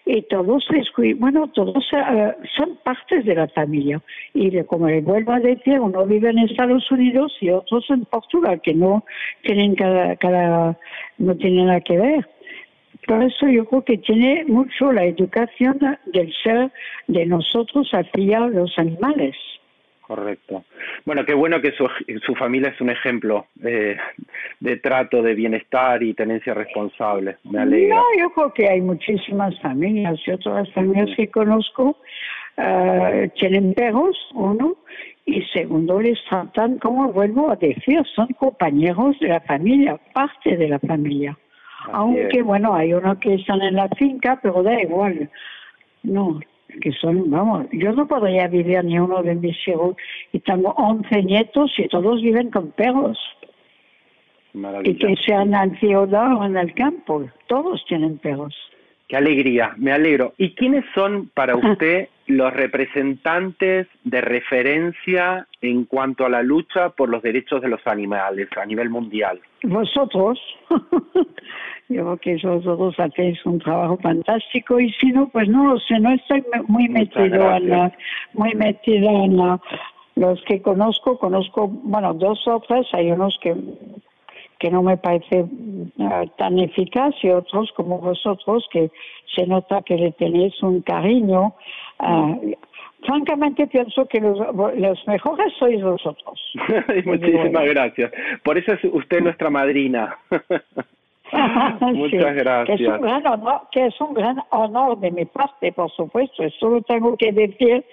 Y 0.05 0.23
todos 0.23 0.67
les 0.71 0.89
bueno, 1.17 1.47
todos 1.49 1.93
uh, 1.93 2.33
son 2.57 2.77
partes 2.83 3.25
de 3.25 3.37
la 3.37 3.47
familia. 3.49 4.03
Y 4.35 4.65
como 4.65 4.89
le 4.89 5.01
vuelvo 5.01 5.31
a 5.31 5.39
decir, 5.39 5.79
uno 5.79 6.05
vive 6.07 6.31
en 6.31 6.41
Estados 6.41 6.91
Unidos 6.91 7.37
y 7.41 7.51
otros 7.51 7.89
en 7.89 8.05
Portugal, 8.07 8.61
que 8.61 8.75
no 8.75 9.05
tienen 9.43 9.77
cada, 9.77 10.17
cada 10.17 10.77
no 11.19 11.37
tiene 11.37 11.65
nada 11.65 11.81
que 11.83 11.97
ver. 11.97 12.29
Por 13.09 13.23
eso 13.23 13.49
yo 13.49 13.65
creo 13.65 13.85
que 13.85 13.97
tiene 13.97 14.45
mucho 14.47 14.93
la 14.93 15.07
educación 15.07 15.79
del 16.13 16.31
ser 16.43 16.71
de 17.07 17.25
nosotros 17.25 17.91
hacia 17.91 18.41
los 18.41 18.79
animales. 18.79 19.35
Correcto. 20.03 20.65
Bueno, 21.07 21.25
qué 21.25 21.33
bueno 21.33 21.59
que 21.63 21.73
su, 21.73 21.89
su 22.27 22.35
familia 22.35 22.69
es 22.69 22.81
un 22.83 22.91
ejemplo 22.91 23.47
de, 23.55 23.97
de, 24.61 24.77
trato, 24.77 25.23
de 25.23 25.35
bienestar 25.35 26.03
y 26.03 26.13
tenencia 26.13 26.53
responsable. 26.53 27.39
Me 27.45 27.61
alegra. 27.61 27.97
No, 27.97 28.05
yo 28.19 28.31
creo 28.31 28.53
que 28.53 28.69
hay 28.69 28.83
muchísimas 28.83 29.59
familias. 29.61 30.21
Yo 30.27 30.37
todas 30.39 30.67
las 30.67 30.75
familias 30.75 31.09
que 31.17 31.29
conozco 31.29 31.97
uh, 32.59 33.29
tienen 33.37 33.73
perros, 33.73 34.19
uno, 34.35 34.77
y 35.25 35.43
segundo, 35.55 35.99
les 35.99 36.23
tratan, 36.29 36.79
como 36.79 37.11
vuelvo 37.11 37.51
a 37.51 37.57
decir, 37.57 38.03
son 38.15 38.29
compañeros 38.39 39.19
de 39.21 39.29
la 39.29 39.41
familia, 39.41 39.99
parte 40.13 40.59
de 40.59 40.69
la 40.69 40.79
familia. 40.79 41.39
Así 41.79 41.91
Aunque, 41.93 42.39
es. 42.39 42.45
bueno, 42.45 42.75
hay 42.75 42.93
unos 42.93 43.19
que 43.19 43.35
están 43.35 43.63
en 43.63 43.77
la 43.77 43.89
finca, 43.91 44.39
pero 44.43 44.63
da 44.63 44.81
igual. 44.81 45.31
No, 46.03 46.41
que 46.81 46.93
son, 46.93 47.31
vamos, 47.31 47.67
yo 47.73 47.93
no 47.93 48.07
podría 48.07 48.47
vivir 48.49 48.85
ni 48.85 48.99
uno 48.99 49.23
de 49.23 49.35
mis 49.35 49.57
hijos 49.67 49.97
y 50.33 50.41
tengo 50.41 50.71
11 50.77 51.23
nietos 51.23 51.73
y 51.79 51.89
todos 51.89 52.21
viven 52.23 52.51
con 52.51 52.71
perros. 52.73 53.19
Maravilla. 54.53 54.91
Y 54.91 54.97
que 54.97 55.17
sean 55.25 55.55
en 55.55 55.79
ciudad 55.79 56.37
o 56.37 56.45
en 56.45 56.57
el 56.57 56.75
campo, 56.75 57.29
todos 57.47 57.85
tienen 57.87 58.19
perros. 58.19 58.55
Qué 59.09 59.17
alegría, 59.17 59.73
me 59.79 59.93
alegro. 59.93 60.35
¿Y 60.37 60.55
quiénes 60.55 60.85
son 60.95 61.31
para 61.33 61.57
usted 61.57 62.09
los 62.27 62.53
representantes 62.53 63.87
de 64.05 64.21
referencia 64.21 65.47
en 65.63 65.85
cuanto 65.85 66.27
a 66.27 66.29
la 66.29 66.43
lucha 66.43 66.91
por 66.91 67.09
los 67.09 67.23
derechos 67.23 67.63
de 67.63 67.69
los 67.69 67.87
animales 67.87 68.49
a 68.57 68.67
nivel 68.67 68.91
mundial? 68.91 69.41
Vosotros, 69.65 70.39
yo 71.89 72.17
creo 72.17 72.17
que 72.19 72.47
vosotros 72.47 72.95
hacéis 72.99 73.45
un 73.45 73.59
trabajo 73.59 73.97
fantástico 73.99 74.79
y 74.79 74.93
si 74.93 75.09
no, 75.09 75.29
pues 75.29 75.49
no 75.49 75.65
lo 75.73 75.79
sé, 75.81 75.99
no 75.99 76.13
estoy 76.13 76.45
muy 76.69 76.89
metido 76.89 77.57
en 77.57 77.69
la, 77.69 77.93
muy 78.35 78.55
metido 78.55 79.09
en 79.25 79.37
la, 79.37 79.61
los 80.15 80.41
que 80.45 80.63
conozco, 80.63 81.19
conozco, 81.19 81.69
bueno, 81.69 82.15
dos 82.15 82.47
o 82.47 82.61
tres, 82.61 82.87
hay 82.93 83.11
unos 83.11 83.39
que 83.43 83.55
que 84.59 84.71
no 84.71 84.83
me 84.83 84.97
parece 84.97 85.43
uh, 85.43 86.27
tan 86.37 86.59
eficaz 86.59 87.15
y 87.23 87.31
otros 87.31 87.71
como 87.77 87.99
vosotros 87.99 88.67
que 88.73 88.91
se 89.35 89.47
nota 89.47 89.83
que 89.83 89.97
le 89.97 90.13
tenéis 90.13 90.61
un 90.63 90.83
cariño. 90.83 91.55
Uh, 92.01 92.55
francamente 93.05 93.67
pienso 93.67 94.07
que 94.07 94.21
los, 94.21 94.39
los, 94.77 95.07
mejores 95.07 95.53
sois 95.59 95.83
vosotros. 95.83 96.41
Muchísimas 97.05 97.65
gracias. 97.67 98.13
Por 98.43 98.59
eso 98.59 98.73
es 98.73 98.85
usted 98.85 99.21
nuestra 99.21 99.51
madrina. 99.51 100.17
Muchas 101.93 102.11
sí, 102.11 102.39
gracias. 102.39 102.79
Que 102.79 102.85
es, 102.85 102.91
un 102.91 103.01
gran 103.01 103.27
honor, 103.27 103.61
que 103.71 103.87
es 103.87 104.01
un 104.01 104.15
gran 104.15 104.43
honor 104.51 104.99
de 104.99 105.11
mi 105.11 105.25
parte, 105.27 105.73
por 105.73 105.91
supuesto. 105.93 106.43
Eso 106.43 106.69
lo 106.69 106.83
tengo 106.83 107.17
que 107.17 107.33
decir 107.33 107.85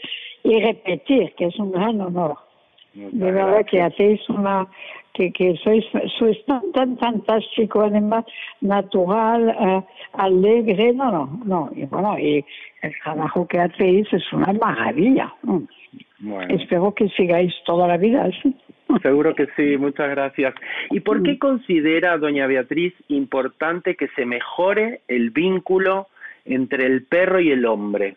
y 0.43 0.59
repetir, 0.61 1.33
que 1.35 1.45
es 1.45 1.59
un 1.59 1.71
gran 1.71 1.99
honor. 1.99 2.37
Muchas 2.93 3.19
de 3.19 3.31
verdad 3.31 3.47
gracias. 3.47 3.71
que 3.71 3.81
hacéis 3.81 4.29
una 4.29 4.67
que, 5.15 5.31
que 5.31 5.55
sois, 5.63 5.83
sois 6.19 6.37
tan, 6.45 6.71
tan 6.73 6.97
fantástico 6.97 7.81
además 7.81 8.25
natural 8.61 9.49
eh, 9.49 9.81
alegre 10.13 10.93
no 10.93 11.11
no 11.11 11.39
no 11.45 11.71
y 11.75 11.85
bueno 11.85 12.19
y 12.19 12.43
el 12.81 12.93
trabajo 13.03 13.47
que 13.47 13.59
hacéis 13.59 14.07
es 14.13 14.33
una 14.33 14.53
maravilla 14.53 15.33
mm. 15.43 15.59
Bueno. 16.19 16.55
espero 16.55 16.93
que 16.93 17.09
sigáis 17.09 17.53
toda 17.65 17.87
la 17.87 17.97
vida 17.97 18.25
así 18.25 18.55
Seguro 19.01 19.33
que 19.35 19.47
sí, 19.55 19.77
muchas 19.77 20.09
gracias. 20.11 20.53
¿Y 20.91 20.99
por 20.99 21.19
Mm. 21.19 21.23
qué 21.23 21.39
considera, 21.39 22.17
doña 22.19 22.45
Beatriz, 22.45 22.93
importante 23.07 23.95
que 23.95 24.07
se 24.09 24.25
mejore 24.25 25.01
el 25.07 25.31
vínculo 25.31 26.07
entre 26.45 26.85
el 26.85 27.03
perro 27.03 27.39
y 27.39 27.51
el 27.51 27.65
hombre? 27.65 28.15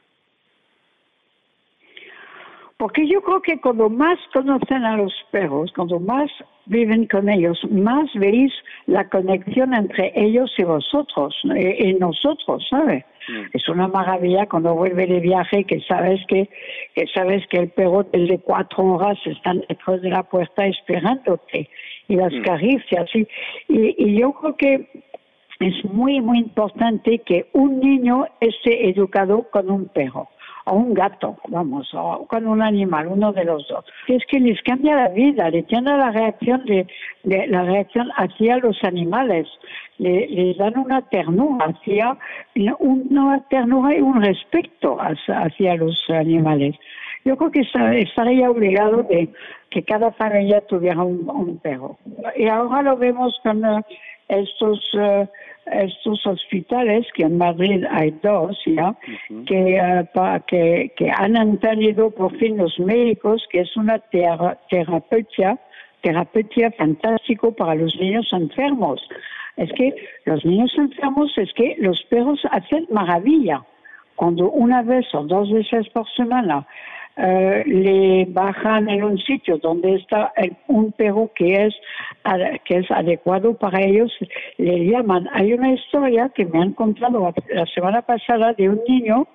Porque 2.79 3.09
yo 3.09 3.21
creo 3.23 3.43
que 3.43 3.61
cuando 3.61 3.91
más 3.91 4.19
conocen 4.33 4.85
a 4.85 4.97
los 4.97 5.13
perros, 5.33 5.73
cuando 5.75 5.99
más 5.99 6.31
viven 6.67 7.07
con 7.09 7.29
ellos, 7.29 7.59
más 7.71 8.09
veis 8.15 8.53
la 8.87 9.09
conexión 9.09 9.75
entre 9.75 10.13
ellos 10.15 10.53
y 10.57 10.63
vosotros, 10.63 11.35
y, 11.45 11.89
y 11.89 11.95
nosotros, 11.95 12.65
¿sabes? 12.71 13.05
Mm. 13.29 13.47
Es 13.53 13.69
una 13.69 13.89
maravilla 13.89 14.47
cuando 14.47 14.75
vuelve 14.75 15.09
de 15.09 15.19
viaje 15.19 15.65
que 15.65 15.81
sabes 15.81 16.21
que, 16.29 16.49
que 16.95 17.07
sabes 17.13 17.45
que 17.49 17.59
el 17.59 17.71
perro 17.71 18.07
el 18.13 18.29
de 18.29 18.39
cuatro 18.39 18.85
horas 18.85 19.19
están 19.27 19.65
detrás 19.69 20.01
de 20.01 20.11
la 20.11 20.23
puerta 20.23 20.65
esperándote 20.67 21.69
y 22.07 22.15
las 22.15 22.33
Mm. 22.33 22.43
caricias 22.43 23.11
y, 23.13 23.27
y, 23.69 23.95
y 23.99 24.21
yo 24.21 24.33
creo 24.35 24.57
que 24.57 24.89
es 25.59 25.85
muy 25.85 26.21
muy 26.21 26.39
importante 26.39 27.19
que 27.27 27.49
un 27.53 27.81
niño 27.81 28.27
esté 28.41 28.89
educado 28.89 29.49
con 29.51 29.69
un 29.69 29.89
perro 29.89 30.29
o 30.69 30.77
un 30.77 30.95
gato, 30.95 31.37
vamos, 31.49 31.89
o 31.95 32.27
con 32.27 32.47
un 32.47 32.63
animal, 32.63 33.09
uno 33.09 33.33
de 33.33 33.45
los 33.45 33.67
dos. 33.69 33.85
Es 34.07 34.25
que 34.27 34.41
les 34.41 34.61
cambia 34.63 34.97
la 34.97 35.09
vida, 35.09 35.51
le 35.51 35.63
tiene 35.65 35.97
la 35.97 36.11
reacción 36.11 36.65
de, 36.65 36.87
de 37.25 37.47
la 37.47 37.63
reacción 37.63 38.09
hacia 38.17 38.59
los 38.59 38.83
animales, 38.85 39.49
le, 39.99 40.27
les 40.29 40.57
dan 40.57 40.79
una 40.79 41.03
ternura 41.03 41.67
hacia 41.67 42.17
una 42.79 43.41
ternura 43.49 43.97
y 43.97 44.01
un 44.01 44.23
respeto 44.23 44.99
hacia, 45.01 45.77
los 45.77 46.03
animales. 46.09 46.75
Yo 47.25 47.37
creo 47.37 47.51
que 47.51 47.63
estaría 48.01 48.51
obligado 48.51 49.03
de 49.03 49.29
que 49.71 49.83
cada 49.83 50.13
familia 50.13 50.61
tuviera 50.63 51.03
un, 51.03 51.59
perro. 51.59 51.99
Y 52.37 52.47
ahora 52.47 52.83
lo 52.83 52.97
vemos 52.97 53.39
con 53.43 53.63
estos 54.29 54.81
eh, 54.95 55.27
estos 55.71 56.27
hospitales 56.27 57.07
que 57.15 57.25
en 57.25 57.37
Madrid 57.37 57.85
hay 57.91 58.11
dos 58.23 58.59
ya 58.65 58.95
que, 59.47 59.77
eh, 59.77 60.05
pa- 60.15 60.41
que 60.41 60.93
que 60.97 61.11
han 61.11 61.37
entendido 61.37 62.11
por 62.11 62.35
fin 62.39 62.57
los 62.57 62.79
médicos 62.79 63.47
que 63.51 63.61
es 63.61 63.77
una 63.77 63.99
tera- 63.99 64.59
terapeutia 64.71 65.59
terapeutia 66.01 66.71
fantástico 66.73 67.53
para 67.53 67.75
los 67.75 67.95
niños 68.01 68.33
enfermos. 68.33 69.07
Es 69.57 69.71
que 69.73 69.93
los 70.27 70.45
niños 70.45 70.73
enfermos 70.79 71.37
es 71.37 71.53
que 71.55 71.75
los 71.81 72.01
perros 72.05 72.41
hacen 72.53 72.87
maravilla. 72.91 73.65
Cuando 74.15 74.49
una 74.51 74.83
vez 74.83 75.07
o 75.15 75.25
dos 75.25 75.51
veces 75.53 75.89
por 75.91 76.09
semana 76.11 76.67
eh, 77.21 77.65
le 77.67 78.27
bajan 78.27 78.89
en 78.89 79.03
un 79.03 79.19
sitio 79.19 79.59
donde 79.59 79.97
está 79.97 80.33
el- 80.37 80.57
un 80.69 80.93
perro 80.93 81.31
que 81.35 81.65
es 81.67 81.75
que 82.65 82.77
es 82.77 82.91
adecuado 82.91 83.55
para 83.55 83.81
ellos 83.81 84.13
le 84.59 84.87
llaman. 84.87 85.29
Hay 85.33 85.53
una 85.53 85.73
historia 85.73 86.31
que 86.35 86.45
me 86.45 86.61
han 86.61 86.75
contado 86.75 87.33
la, 87.49 87.67
semana 87.67 88.03
pasada 88.03 88.53
de 88.53 88.69
un 88.69 88.81
niño 88.87 89.27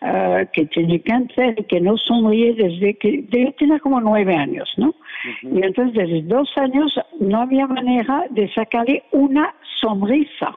eh, 0.00 0.46
que 0.52 0.66
tiene 0.66 1.00
cáncer 1.00 1.54
y 1.58 1.64
que 1.64 1.80
no 1.80 1.96
sonríe 1.96 2.54
desde 2.54 2.94
que 2.94 3.24
debe 3.28 3.52
tener 3.58 3.80
como 3.80 4.00
nueve 4.00 4.34
años 4.34 4.72
no 4.76 4.94
y 5.42 5.60
entonces 5.60 5.94
desde 5.94 6.22
dos 6.22 6.48
años 6.56 6.94
no 7.18 7.40
había 7.40 7.66
manera 7.66 8.24
de 8.30 8.48
sacarle 8.54 9.02
una 9.10 9.52
sonrisa 9.80 10.56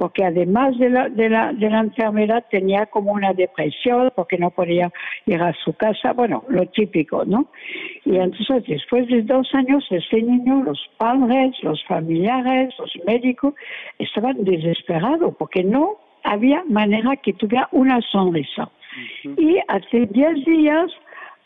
porque 0.00 0.24
además 0.24 0.78
de 0.78 0.88
la, 0.88 1.10
de 1.10 1.28
la, 1.28 1.52
de 1.52 1.68
la 1.68 1.80
enfermedad 1.80 2.42
tenía 2.50 2.86
como 2.86 3.12
una 3.12 3.34
depresión 3.34 4.10
porque 4.16 4.38
no 4.38 4.48
podía 4.50 4.90
ir 5.26 5.42
a 5.42 5.52
su 5.62 5.74
casa, 5.74 6.14
bueno, 6.14 6.42
lo 6.48 6.64
típico, 6.68 7.26
¿no? 7.26 7.48
Y 8.06 8.16
entonces 8.16 8.64
después 8.66 9.06
de 9.08 9.20
dos 9.24 9.54
años 9.54 9.84
ese 9.90 10.22
niño, 10.22 10.62
los 10.64 10.80
padres, 10.96 11.54
los 11.62 11.84
familiares, 11.84 12.74
los 12.78 12.90
médicos 13.06 13.52
estaban 13.98 14.42
desesperados 14.42 15.34
porque 15.38 15.62
no 15.62 15.98
había 16.24 16.64
manera 16.64 17.14
que 17.16 17.34
tuviera 17.34 17.68
una 17.72 18.00
sonrisa. 18.10 18.70
Y 19.36 19.58
hace 19.68 20.06
diez 20.06 20.42
días 20.46 20.90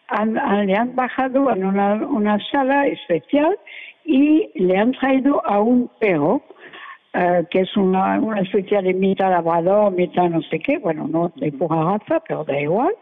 han- 0.06 0.38
han- 0.38 0.68
le 0.68 0.76
han 0.76 0.94
bajado 0.94 1.50
en 1.50 1.64
una, 1.64 1.94
una 2.06 2.38
sala 2.52 2.86
especial 2.86 3.58
y 4.04 4.48
le 4.54 4.76
han 4.78 4.92
traído 4.92 5.44
a 5.44 5.58
un 5.60 5.90
perro 5.98 6.40
eh, 7.14 7.44
que 7.50 7.60
es 7.60 7.76
una, 7.76 8.18
una 8.18 8.40
especie 8.40 8.82
de 8.82 8.92
mitad 8.92 9.30
labrador, 9.30 9.92
mitad 9.92 10.28
no 10.28 10.42
sé 10.42 10.58
qué, 10.58 10.78
bueno, 10.78 11.06
no 11.08 11.32
de 11.36 11.52
pura 11.52 11.82
raza, 11.82 12.20
pero 12.26 12.44
da 12.44 12.60
igual. 12.60 12.94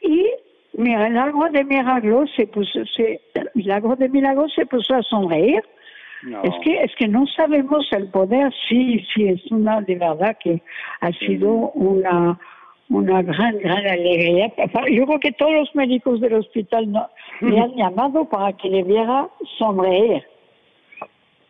Y 0.00 0.30
mira, 0.74 1.06
el 1.06 1.18
agua 1.18 1.50
de 1.50 1.64
milagro 1.64 2.24
se 2.36 2.46
puso, 2.46 2.84
se, 2.86 3.20
milagro 3.54 3.96
de 3.96 4.08
milagro 4.08 4.48
se 4.48 4.66
puso 4.66 4.94
a 4.94 5.02
sonreír. 5.02 5.62
No. 6.22 6.42
Es 6.42 6.54
que 6.62 6.82
es 6.82 6.96
que 6.96 7.06
no 7.06 7.26
sabemos 7.26 7.86
el 7.92 8.08
poder, 8.08 8.50
sí, 8.66 9.04
sí, 9.14 9.28
es 9.28 9.44
una 9.52 9.82
de 9.82 9.96
verdad 9.96 10.38
que 10.42 10.62
ha 11.02 11.12
sido 11.12 11.52
una 11.74 12.38
una 12.88 13.22
gran, 13.22 13.58
gran 13.58 13.86
alegría. 13.86 14.52
Yo 14.90 15.06
creo 15.06 15.20
que 15.20 15.32
todos 15.32 15.52
los 15.52 15.74
médicos 15.74 16.20
del 16.20 16.34
hospital 16.34 16.90
no, 16.90 17.08
le 17.40 17.58
han 17.60 17.74
llamado 17.74 18.24
para 18.26 18.52
que 18.54 18.68
le 18.68 18.82
viera 18.82 19.28
sonreír. 19.58 20.22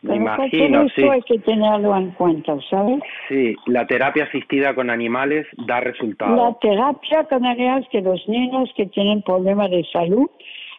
Pero 0.05 0.17
imagino, 0.17 0.87
sí. 0.95 1.03
hay 1.03 1.23
que 1.23 1.39
tenerlo 1.39 1.97
en 1.97 2.11
cuenta, 2.13 2.57
¿sabes? 2.71 3.01
Sí, 3.29 3.55
la 3.67 3.87
terapia 3.87 4.25
asistida 4.25 4.75
con 4.75 4.91
animales 4.91 5.47
da 5.67 5.77
La 5.77 5.81
resultados. 5.81 6.59
terapia 6.61 7.25
con 7.25 7.45
animales 7.47 7.87
que 7.91 8.01
los 8.03 8.27
niños 8.29 8.71
que 8.77 8.87
tienen 8.87 9.23
problemas 9.23 9.71
de 9.71 9.85
salud 9.93 10.29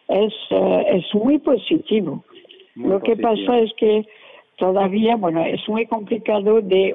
es, 0.08 0.32
eh, 0.50 0.84
es 0.92 1.14
muy 1.14 1.38
positivo. 1.38 2.22
Muy 2.76 2.90
Lo 2.90 3.00
que 3.00 3.16
positivo. 3.16 3.46
pasa 3.46 3.58
es 3.60 3.72
que 3.74 4.04
todavía, 4.58 5.16
bueno, 5.16 5.44
es 5.44 5.68
muy 5.68 5.86
complicado 5.86 6.60
de, 6.60 6.94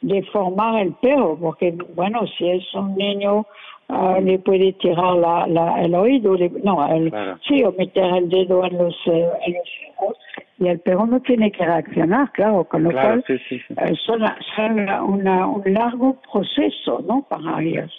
de 0.00 0.22
formar 0.24 0.80
el 0.82 0.92
perro, 0.94 1.36
porque, 1.40 1.74
bueno, 1.96 2.26
si 2.38 2.48
es 2.48 2.72
un 2.74 2.94
niño, 2.96 3.44
uh, 3.88 4.20
le 4.22 4.38
puede 4.38 4.72
tirar 4.74 5.16
la, 5.16 5.46
la, 5.48 5.82
el 5.82 5.94
oído, 5.94 6.34
le, 6.36 6.50
no, 6.62 6.86
el, 6.94 7.10
Claro. 7.10 7.38
sí, 7.48 7.64
o 7.64 7.72
meter 7.72 8.04
el 8.04 8.28
dedo 8.28 8.64
en 8.64 8.78
los, 8.78 8.94
eh, 9.06 9.28
en 9.46 9.54
los 9.54 9.68
ojos, 9.96 10.16
y 10.58 10.68
el 10.68 10.80
perro 10.80 11.06
no 11.06 11.20
tiene 11.20 11.52
que 11.52 11.64
reaccionar, 11.64 12.32
claro, 12.32 12.64
con 12.64 12.82
lo 12.82 12.90
Claro, 12.90 13.22
cual 13.22 13.24
sí, 13.26 13.38
sí, 13.48 13.62
sí. 13.66 13.74
eh, 13.76 13.94
son, 14.04 14.20
son 14.56 14.80
una- 15.12 15.46
un 15.46 15.62
largo 15.72 16.20
proceso, 16.32 17.04
¿no? 17.06 17.22
Para 17.28 17.62
ellos. 17.62 17.92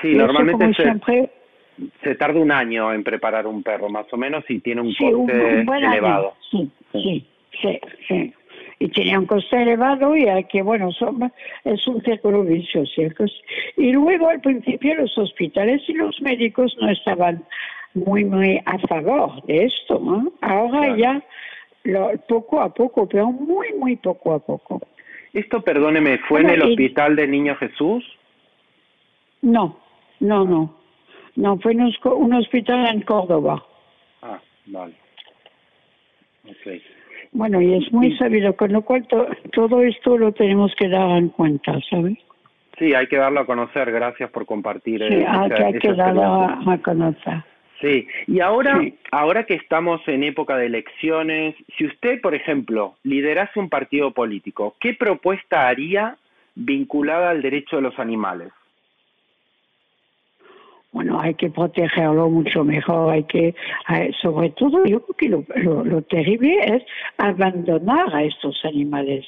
Sí, 0.00 0.12
Y 0.12 0.14
normalmente 0.14 0.72
se, 0.74 0.82
siempre, 0.82 1.30
se 2.02 2.14
tarda 2.14 2.40
un 2.40 2.52
año 2.52 2.92
en 2.92 3.04
preparar 3.04 3.46
un 3.46 3.62
perro, 3.62 3.88
más 3.90 4.06
o 4.12 4.16
menos, 4.16 4.44
y 4.48 4.60
tiene 4.60 4.80
un 4.80 4.88
coste 4.94 5.14
un 5.14 5.66
buen 5.66 5.84
año. 5.84 5.92
elevado. 5.92 6.34
Sí, 6.50 6.70
sí, 6.92 7.26
sí. 8.08 8.34
Y 8.78 8.88
tiene 8.88 9.18
un 9.18 9.26
coste 9.26 9.60
elevado 9.60 10.16
y 10.16 10.26
hay 10.26 10.44
que, 10.44 10.62
bueno, 10.62 10.90
son- 10.92 11.30
es 11.64 11.86
un 11.86 12.00
círculo 12.02 12.44
vicioso. 12.44 12.90
¿cierto? 12.94 13.24
Y 13.76 13.92
luego 13.92 14.28
al 14.30 14.40
principio 14.40 14.94
los 14.94 15.16
hospitales 15.18 15.82
y 15.86 15.92
los 15.92 16.18
médicos 16.22 16.74
no 16.80 16.88
estaban 16.90 17.44
muy, 17.92 18.24
muy 18.24 18.58
a 18.64 18.78
favor 18.88 19.42
de 19.44 19.64
esto. 19.66 20.00
¿no? 20.02 20.32
Ahora 20.40 20.78
Claro. 20.94 20.96
ya, 20.96 21.22
lo- 21.84 22.12
poco 22.28 22.60
a 22.60 22.72
poco, 22.72 23.08
pero 23.08 23.30
muy, 23.30 23.72
muy 23.78 23.96
poco 23.96 24.34
a 24.34 24.38
poco. 24.38 24.80
Esto, 25.32 25.62
perdóneme, 25.62 26.18
¿fue 26.18 26.42
Bueno, 26.42 26.54
en 26.54 26.60
el 26.62 26.68
y- 26.68 26.70
hospital 26.72 27.16
de 27.16 27.26
Niño 27.28 27.56
Jesús? 27.56 28.04
No, 29.42 29.78
no, 30.20 30.44
no. 30.44 30.76
No, 31.36 31.58
fue 31.58 31.72
en 31.72 31.82
un, 31.82 32.34
hospital 32.34 32.86
en 32.94 33.02
Córdoba. 33.02 33.64
Ah, 34.22 34.40
vale. 34.66 34.94
Ok. 36.44 36.82
Bueno, 37.32 37.60
y 37.62 37.74
es 37.74 37.92
muy 37.92 38.16
sabido, 38.16 38.56
con 38.56 38.72
lo 38.72 38.82
cual 38.82 39.06
to- 39.06 39.28
todo 39.52 39.82
esto 39.82 40.18
lo 40.18 40.32
tenemos 40.32 40.74
que 40.74 40.88
dar 40.88 41.16
en 41.16 41.28
cuenta, 41.28 41.78
¿sabes? 41.88 42.18
Sí, 42.76 42.92
hay 42.94 43.06
que 43.06 43.16
darlo 43.16 43.40
a 43.40 43.46
conocer. 43.46 43.92
Gracias 43.92 44.30
por 44.30 44.44
compartir. 44.46 45.00
Sí, 45.06 45.14
eh, 45.14 45.26
hay 45.28 45.46
esa- 45.46 45.54
que, 45.54 45.62
hay 45.62 45.70
esa 45.74 45.78
que 45.80 45.92
darlo 45.94 46.22
a 46.70 46.78
conocer. 46.82 47.44
Sí, 47.80 48.06
y 48.26 48.40
ahora, 48.40 48.78
Sí. 48.80 48.94
ahora 49.10 49.44
que 49.44 49.54
estamos 49.54 50.06
en 50.06 50.22
época 50.22 50.56
de 50.56 50.66
elecciones, 50.66 51.54
si 51.78 51.86
usted, 51.86 52.20
por 52.20 52.34
ejemplo, 52.34 52.96
liderase 53.04 53.58
un 53.58 53.70
partido 53.70 54.10
político, 54.10 54.76
¿qué 54.80 54.92
propuesta 54.94 55.66
haría 55.66 56.16
vinculada 56.54 57.30
al 57.30 57.40
derecho 57.40 57.76
de 57.76 57.82
los 57.82 57.98
animales? 57.98 58.52
Bueno, 60.92 61.20
hay 61.20 61.34
que 61.34 61.48
protegerlo 61.50 62.28
mucho 62.28 62.64
mejor, 62.64 63.12
hay 63.12 63.22
que, 63.24 63.54
hay- 63.86 64.12
sobre 64.14 64.50
todo, 64.50 64.84
yo 64.84 65.00
creo 65.02 65.16
que 65.16 65.28
lo, 65.28 65.44
lo, 65.62 65.84
lo 65.84 66.02
terrible 66.02 66.58
es 66.64 66.82
abandonar 67.16 68.14
a 68.14 68.24
estos 68.24 68.62
animales. 68.64 69.24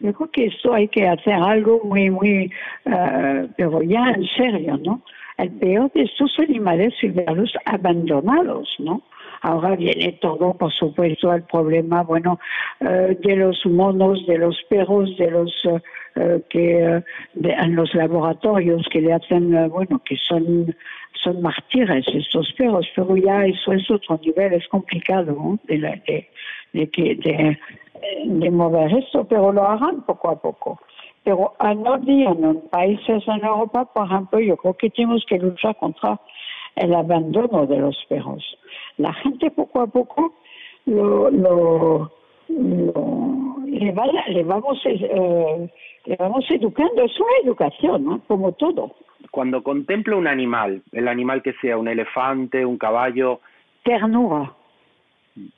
Yo 0.00 0.12
creo 0.14 0.30
que 0.30 0.46
esto 0.46 0.72
hay 0.74 0.88
que 0.88 1.06
hacer 1.06 1.34
algo 1.34 1.80
muy, 1.84 2.10
muy, 2.10 2.50
eh, 2.86 3.48
pero 3.56 3.82
ya 3.82 4.10
en 4.16 4.24
serio, 4.36 4.80
¿no? 4.82 5.02
El 5.42 5.50
peor 5.58 5.90
de 5.92 6.02
estos 6.02 6.38
animales 6.38 6.94
es 7.02 7.12
verlos 7.14 7.52
abandonados, 7.64 8.76
¿no? 8.78 9.02
Ahora 9.40 9.74
viene 9.74 10.12
todo, 10.20 10.54
por 10.54 10.70
supuesto, 10.72 11.32
el 11.34 11.42
problema, 11.42 12.02
bueno, 12.04 12.38
eh, 12.80 13.18
de 13.20 13.36
los 13.36 13.66
monos, 13.66 14.24
de 14.28 14.38
los 14.38 14.56
perros, 14.70 15.16
de 15.16 15.30
los 15.32 15.52
eh, 15.64 15.80
eh, 16.14 16.42
que 16.48 17.02
de- 17.34 17.52
en 17.52 17.74
los 17.74 17.92
laboratorios 17.94 18.86
que 18.92 19.00
le 19.00 19.14
hacen, 19.14 19.50
bueno, 19.70 20.00
que 20.04 20.16
son 20.16 20.74
son 21.24 21.42
mártires 21.42 22.06
estos 22.14 22.52
perros, 22.52 22.86
pero 22.96 23.16
ya 23.16 23.44
eso 23.46 23.72
es 23.72 23.90
otro 23.90 24.18
nivel, 24.24 24.54
es 24.54 24.66
complicado 24.68 25.58
de, 25.64 25.78
la- 25.78 25.96
de, 26.06 26.28
de, 26.72 26.86
de, 26.86 27.58
de 28.26 28.50
mover 28.50 28.92
esto, 28.96 29.24
pero 29.28 29.52
lo 29.52 29.68
harán 29.68 30.02
poco 30.06 30.30
a 30.30 30.40
poco. 30.40 30.80
Pero 31.24 31.52
a 31.58 31.72
no 31.74 31.98
día 31.98 32.30
en 32.30 32.60
países 32.70 33.22
en 33.28 33.44
Europa, 33.44 33.84
por 33.92 34.06
ejemplo, 34.06 34.40
yo 34.40 34.56
creo 34.56 34.74
que 34.74 34.90
tenemos 34.90 35.24
que 35.28 35.38
luchar 35.38 35.76
contra 35.76 36.20
el 36.76 36.94
abandono 36.94 37.66
de 37.66 37.78
los 37.78 37.96
perros. 38.08 38.44
La 38.96 39.12
gente 39.14 39.50
poco 39.50 39.80
a 39.82 39.86
poco 39.86 40.34
lo, 40.86 41.30
lo, 41.30 42.10
lo- 42.48 43.56
le, 43.66 43.92
va- 43.92 44.06
le 44.28 44.42
vamos, 44.42 44.80
eh, 44.84 45.70
le 46.06 46.16
vamos 46.16 46.44
educando, 46.50 47.02
es 47.04 47.18
una 47.20 47.30
educación, 47.44 48.04
¿no? 48.04 48.20
como 48.26 48.52
todo. 48.52 48.92
Cuando 49.30 49.62
contempla 49.62 50.16
un 50.16 50.26
animal, 50.26 50.82
el 50.92 51.06
animal 51.08 51.42
que 51.42 51.52
sea 51.60 51.78
un 51.78 51.88
elefante, 51.88 52.66
un 52.66 52.76
caballo, 52.78 53.40
ternura. 53.84 54.52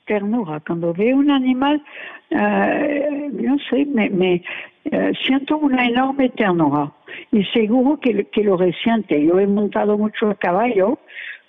Ternura. 0.05 0.61
Cuando 0.65 0.93
veo 0.93 1.17
un 1.17 1.29
animal, 1.31 1.83
eh, 2.29 3.29
no 3.33 3.57
sé, 3.69 3.85
me, 3.85 4.09
me 4.09 4.41
eh, 4.85 5.11
siento 5.25 5.57
una 5.57 5.85
enorme 5.85 6.29
ternura. 6.29 6.91
Y 7.31 7.43
seguro 7.45 7.99
que, 7.99 8.25
que 8.25 8.43
lo 8.43 8.57
resiente. 8.57 9.23
Yo 9.23 9.39
he 9.39 9.47
montado 9.47 9.97
mucho 9.97 10.29
el 10.29 10.37
caballo, 10.37 10.99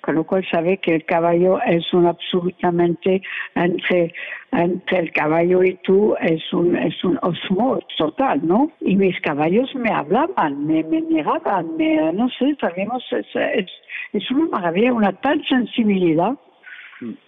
con 0.00 0.14
lo 0.14 0.24
cual 0.24 0.46
sabe 0.50 0.78
que 0.78 0.94
el 0.94 1.04
caballo 1.04 1.60
es 1.62 1.92
un 1.92 2.06
absolutamente, 2.06 3.22
entre, 3.54 4.14
entre 4.52 4.98
el 4.98 5.12
caballo 5.12 5.62
y 5.64 5.74
tú, 5.82 6.14
es 6.20 6.52
un, 6.52 6.76
es 6.76 7.02
un 7.04 7.18
osmo 7.22 7.80
total, 7.98 8.46
¿no? 8.46 8.70
Y 8.80 8.96
mis 8.96 9.20
caballos 9.20 9.74
me 9.74 9.90
hablaban, 9.90 10.66
me, 10.66 10.84
me 10.84 11.02
miraban, 11.02 11.76
me, 11.76 12.12
no 12.12 12.28
sé, 12.30 12.56
sabemos, 12.60 13.04
es, 13.10 13.26
es, 13.34 13.70
es 14.12 14.30
una 14.30 14.46
maravilla, 14.46 14.92
una 14.92 15.12
tal 15.12 15.44
sensibilidad 15.46 16.36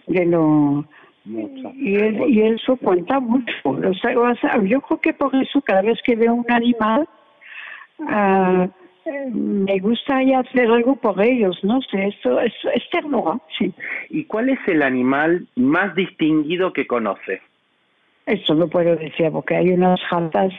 de 0.07 0.25
lo. 0.25 0.85
Y 1.25 1.95
él, 1.95 2.23
y 2.27 2.41
eso 2.41 2.75
cuenta 2.77 3.19
mucho. 3.19 3.53
O 3.65 3.93
sea, 3.95 4.19
o 4.19 4.35
sea, 4.35 4.61
yo 4.63 4.81
creo 4.81 4.99
que 4.99 5.13
por 5.13 5.35
eso 5.35 5.61
cada 5.61 5.81
vez 5.81 5.99
que 6.03 6.15
veo 6.15 6.33
un 6.33 6.45
animal 6.49 7.07
eh, 7.99 8.69
me 9.31 9.79
gusta 9.79 10.17
hacer 10.17 10.69
algo 10.69 10.95
por 10.95 11.21
ellos, 11.21 11.59
no 11.63 11.81
sé, 11.81 12.07
esto 12.07 12.39
es, 12.39 12.53
es 12.73 12.89
ternura, 12.91 13.39
sí. 13.57 13.73
¿Y 14.09 14.25
cuál 14.25 14.49
es 14.49 14.59
el 14.67 14.81
animal 14.81 15.47
más 15.55 15.95
distinguido 15.95 16.73
que 16.73 16.87
conoce? 16.87 17.41
Eso 18.25 18.53
no 18.53 18.67
puedo 18.67 18.95
decir 18.95 19.31
porque 19.31 19.55
hay 19.55 19.69
unas 19.71 19.99
ratas 20.09 20.53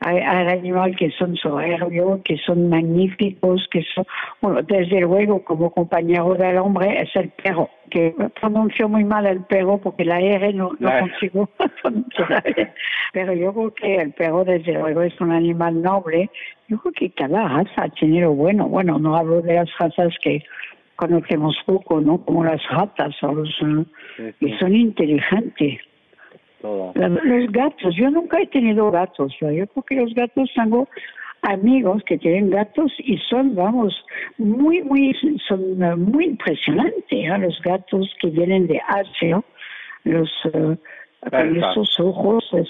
hay, 0.00 0.18
hay 0.18 0.46
animales 0.58 0.96
que 0.96 1.10
son 1.10 1.36
soberbios, 1.36 2.20
que 2.24 2.36
son 2.38 2.68
magníficos, 2.68 3.66
que 3.70 3.82
son, 3.94 4.06
bueno, 4.40 4.62
desde 4.62 5.00
luego 5.00 5.42
como 5.44 5.70
compañero 5.70 6.34
del 6.34 6.58
hombre 6.58 7.02
es 7.02 7.14
el 7.16 7.30
perro, 7.30 7.68
que 7.90 8.14
pronuncio 8.40 8.88
muy 8.88 9.04
mal 9.04 9.26
el 9.26 9.40
perro 9.44 9.78
porque 9.78 10.04
la 10.04 10.20
R 10.20 10.52
no, 10.52 10.70
no 10.78 10.90
consigo 11.00 11.48
pronunciar. 11.82 12.72
Pero 13.12 13.32
yo 13.32 13.52
creo 13.52 13.74
que 13.74 13.94
el 13.96 14.12
perro 14.12 14.44
desde 14.44 14.74
luego 14.74 15.02
es 15.02 15.20
un 15.20 15.32
animal 15.32 15.82
noble. 15.82 16.30
Yo 16.68 16.78
creo 16.78 16.92
que 16.92 17.10
cada 17.10 17.48
raza 17.48 17.88
tiene 17.98 18.20
lo 18.20 18.32
bueno. 18.32 18.68
Bueno, 18.68 18.98
no 18.98 19.16
hablo 19.16 19.42
de 19.42 19.54
las 19.54 19.70
razas 19.78 20.14
que 20.22 20.44
conocemos 20.96 21.56
poco, 21.64 22.00
¿no? 22.00 22.18
Como 22.24 22.44
las 22.44 22.60
ratas 22.70 23.14
o 23.22 23.32
los, 23.32 23.48
Sí, 23.58 24.34
sí, 24.38 24.46
y 24.46 24.58
son 24.58 24.74
inteligentes. 24.74 25.80
Todo. 26.60 26.92
Los 26.94 27.52
gatos, 27.52 27.94
yo 27.96 28.10
nunca 28.10 28.40
he 28.40 28.46
tenido 28.46 28.90
gatos, 28.90 29.34
yo, 29.40 29.50
yo 29.50 29.66
creo 29.66 29.82
que 29.84 29.94
los 29.96 30.14
gatos 30.14 30.50
tengo 30.54 30.88
amigos 31.42 32.02
que 32.04 32.18
tienen 32.18 32.50
gatos 32.50 32.92
y 32.98 33.16
son, 33.30 33.54
vamos, 33.54 33.94
muy, 34.38 34.82
muy, 34.82 35.14
son 35.46 35.82
eh, 35.82 35.96
muy 35.96 36.24
impresionantes, 36.26 37.04
¿eh? 37.10 37.38
los 37.38 37.60
gatos 37.62 38.12
que 38.20 38.28
vienen 38.30 38.66
de 38.66 38.80
Asia, 38.88 39.42
los 40.04 40.30
con 40.52 40.78
Persas. 41.30 41.70
esos 41.72 42.00
ojos 42.00 42.48
es, 42.52 42.68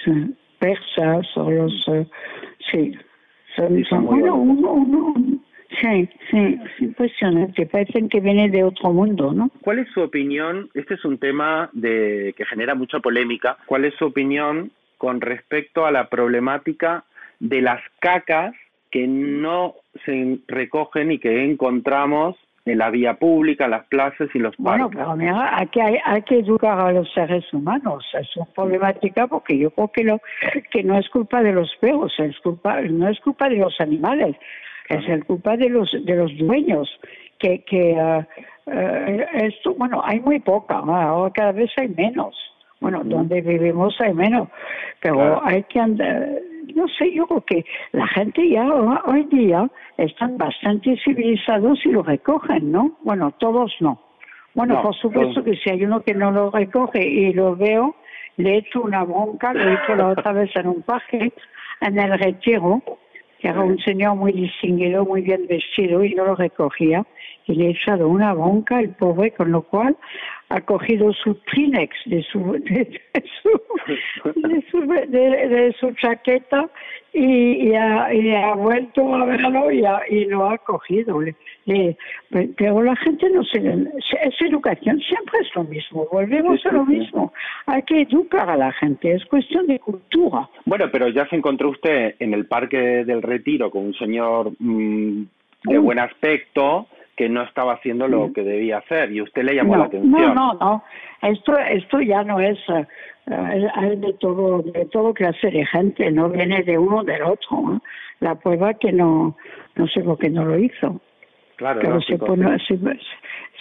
persas 0.58 1.26
o 1.36 1.50
los, 1.50 1.88
eh, 1.88 2.06
sí, 2.70 2.92
son, 3.56 3.84
son 3.84 4.06
bueno, 4.06 4.36
uno, 4.36 4.72
uno, 4.72 5.14
sí, 5.80 6.08
sí, 6.30 6.60
es 6.64 6.80
impresionante, 6.82 7.66
parecen 7.66 8.08
que 8.08 8.20
vienen 8.20 8.50
de 8.50 8.64
otro 8.64 8.92
mundo, 8.92 9.32
¿no? 9.32 9.50
¿Cuál 9.60 9.80
es 9.80 9.88
su 9.92 10.00
opinión? 10.00 10.70
Este 10.74 10.94
es 10.94 11.04
un 11.04 11.18
tema 11.18 11.70
de, 11.72 12.34
que 12.36 12.44
genera 12.44 12.74
mucha 12.74 13.00
polémica. 13.00 13.56
¿Cuál 13.66 13.84
es 13.84 13.94
su 13.94 14.06
opinión 14.06 14.70
con 14.96 15.20
respecto 15.20 15.86
a 15.86 15.92
la 15.92 16.08
problemática 16.08 17.04
de 17.40 17.62
las 17.62 17.80
cacas 18.00 18.54
que 18.90 19.06
no 19.06 19.74
se 20.04 20.38
recogen 20.48 21.12
y 21.12 21.18
que 21.18 21.44
encontramos 21.44 22.36
en 22.64 22.78
la 22.78 22.90
vía 22.90 23.14
pública, 23.14 23.64
en 23.64 23.70
las 23.72 23.86
plazas 23.86 24.28
y 24.34 24.38
los 24.38 24.54
Bueno, 24.58 24.90
parques? 24.90 24.98
pero 24.98 25.16
mira, 25.16 25.56
hay 25.56 25.66
que, 25.68 25.80
hay 25.80 26.22
que 26.22 26.38
educar 26.40 26.78
a 26.78 26.92
los 26.92 27.10
seres 27.12 27.44
humanos. 27.52 28.04
Es 28.18 28.36
una 28.36 28.46
problemática 28.46 29.26
porque 29.26 29.58
yo 29.58 29.70
creo 29.70 29.88
que, 29.88 30.04
lo, 30.04 30.20
que 30.70 30.82
no 30.82 30.98
es 30.98 31.08
culpa 31.08 31.42
de 31.42 31.52
los 31.52 31.74
perros, 31.80 32.12
es 32.18 32.38
culpa, 32.40 32.80
no 32.82 33.08
es 33.08 33.18
culpa 33.20 33.48
de 33.48 33.56
los 33.56 33.80
animales, 33.80 34.36
es 34.88 35.08
el 35.08 35.24
culpa 35.24 35.56
de 35.56 35.68
los, 35.68 35.90
de 36.04 36.16
los 36.16 36.36
dueños. 36.38 36.88
Que, 37.38 37.62
que 37.64 37.92
eh, 38.66 39.26
esto, 39.34 39.74
bueno, 39.74 40.02
hay 40.04 40.18
muy 40.20 40.40
poca, 40.40 40.80
¿no? 40.84 40.96
ahora 40.96 41.32
cada 41.32 41.52
vez 41.52 41.70
hay 41.76 41.88
menos. 41.88 42.34
Bueno, 42.80 43.02
donde 43.04 43.40
vivimos 43.40 44.00
hay 44.00 44.14
menos, 44.14 44.48
pero 45.00 45.16
Claro. 45.16 45.40
hay 45.44 45.64
que 45.64 45.80
andar, 45.80 46.28
no 46.76 46.86
sé, 46.86 47.12
yo 47.12 47.26
creo 47.26 47.40
que 47.44 47.64
la 47.90 48.06
gente 48.06 48.48
ya 48.48 48.68
ho- 48.68 49.00
hoy 49.06 49.24
día 49.32 49.68
están 49.96 50.38
bastante 50.38 50.96
civilizados 51.04 51.84
y 51.84 51.88
lo 51.90 52.04
recogen, 52.04 52.70
¿no? 52.70 52.96
Bueno, 53.02 53.32
todos 53.38 53.74
no. 53.80 54.00
Bueno, 54.54 54.74
No, 54.74 54.82
por 54.82 54.94
supuesto 54.94 55.42
que 55.42 55.56
si 55.56 55.70
hay 55.70 55.84
uno 55.84 56.02
que 56.02 56.14
no 56.14 56.30
lo 56.30 56.52
recoge 56.52 57.04
y 57.04 57.32
lo 57.32 57.56
veo 57.56 57.96
le 58.36 58.50
he 58.54 58.58
hecho 58.58 58.80
una 58.82 59.02
bronca, 59.02 59.52
lo 59.52 59.60
he 59.70 59.74
hecho 59.74 59.96
la 59.96 60.08
otra 60.10 60.30
vez 60.32 60.50
en 60.54 60.68
un 60.68 60.82
parque, 60.82 61.32
en 61.80 61.98
el 61.98 62.16
retiro, 62.16 62.80
que 63.38 63.48
era 63.48 63.60
un 63.60 63.78
señor 63.78 64.16
muy 64.16 64.32
distinguido, 64.32 65.04
muy 65.04 65.22
bien 65.22 65.46
vestido 65.48 66.04
y 66.04 66.14
no 66.14 66.24
lo 66.24 66.34
recogía. 66.34 67.04
Y 67.46 67.54
le 67.54 67.66
he 67.66 67.70
echado 67.70 68.08
una 68.08 68.34
bronca, 68.34 68.80
el 68.80 68.90
pobre, 68.90 69.32
con 69.32 69.52
lo 69.52 69.62
cual 69.62 69.96
ha 70.50 70.60
cogido 70.62 71.12
su 71.12 71.34
Trinex 71.34 71.94
de 72.06 72.22
su, 72.22 72.52
de, 72.52 73.00
su, 73.42 74.80
de 74.86 75.74
su, 75.78 75.92
chaqueta 75.92 76.68
y, 77.12 77.74
ha, 77.74 78.54
vuelto 78.54 79.14
a 79.14 79.26
verlo 79.26 79.70
y, 79.70 79.84
y 80.08 80.24
lo 80.26 80.48
ha 80.48 80.58
cogido. 80.58 81.20
pero 82.56 82.82
la 82.82 82.96
gente 82.96 83.28
no 83.30 83.44
se... 83.44 83.58
Es 83.58 84.40
educación, 84.40 84.98
siempre 85.00 85.40
es 85.40 85.54
lo 85.54 85.64
mismo, 85.64 86.06
volvemos 86.10 86.64
a 86.64 86.72
lo 86.72 86.86
mismo. 86.86 87.32
Hay 87.66 87.82
que 87.82 88.02
educar 88.02 88.48
a 88.48 88.56
la 88.56 88.72
gente, 88.72 89.12
es 89.12 89.24
cuestión 89.26 89.66
de 89.66 89.78
cultura. 89.78 90.48
Bueno, 90.64 90.86
pero 90.90 91.08
ya 91.08 91.28
se 91.28 91.36
encontró 91.36 91.70
usted 91.70 92.14
en 92.18 92.32
el 92.32 92.46
Parque 92.46 93.04
del 93.04 93.22
Retiro 93.22 93.70
con 93.70 93.84
un 93.86 93.94
señor 93.94 94.52
mm, 94.58 95.22
de 95.64 95.78
buen 95.78 95.98
aspecto 95.98 96.86
que 97.18 97.28
no 97.28 97.42
estaba 97.42 97.74
haciendo 97.74 98.06
lo 98.06 98.32
que 98.32 98.44
debía 98.44 98.78
hacer 98.78 99.10
y 99.10 99.20
usted 99.20 99.42
le 99.42 99.56
llamó 99.56 99.76
la 99.76 99.86
atención. 99.86 100.12
No, 100.12 100.34
no, 100.34 100.54
no. 100.54 100.84
Esto, 101.20 101.58
esto 101.58 102.00
ya 102.00 102.22
no 102.22 102.38
es 102.38 102.56
uh, 102.68 102.84
de 103.26 104.12
todo, 104.20 104.62
de 104.62 104.84
todo 104.84 105.12
clase 105.12 105.50
de 105.50 105.66
gente, 105.66 106.12
no 106.12 106.28
viene 106.28 106.62
de 106.62 106.78
uno 106.78 107.02
del 107.02 107.24
otro. 107.24 107.82
La 108.20 108.36
prueba 108.36 108.74
que 108.74 108.92
no, 108.92 109.36
no 109.74 109.86
sé 109.88 110.00
por 110.02 110.16
qué 110.16 110.30
no 110.30 110.44
lo 110.44 110.60
hizo. 110.60 111.00
Claro, 111.58 111.80
pero 111.82 112.00
se, 112.00 112.16
se, 112.16 112.78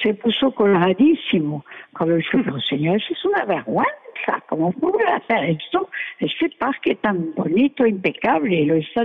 se, 0.04 0.14
puso 0.14 0.52
coloradísimo. 0.52 1.66
Cuando 1.98 2.16
dijo, 2.16 2.38
pero 2.46 2.62
señor, 2.62 2.98
eso 2.98 3.12
es 3.12 3.26
una 3.26 3.44
vergüenza. 3.44 4.44
¿Cómo 4.50 4.72
puede 4.72 5.04
hacer 5.08 5.44
esto? 5.46 5.90
Este 6.20 6.50
parque 6.60 6.96
tan 6.96 7.34
bonito, 7.34 7.88
impecable. 7.88 8.66
Lo 8.66 8.76
está 8.76 9.04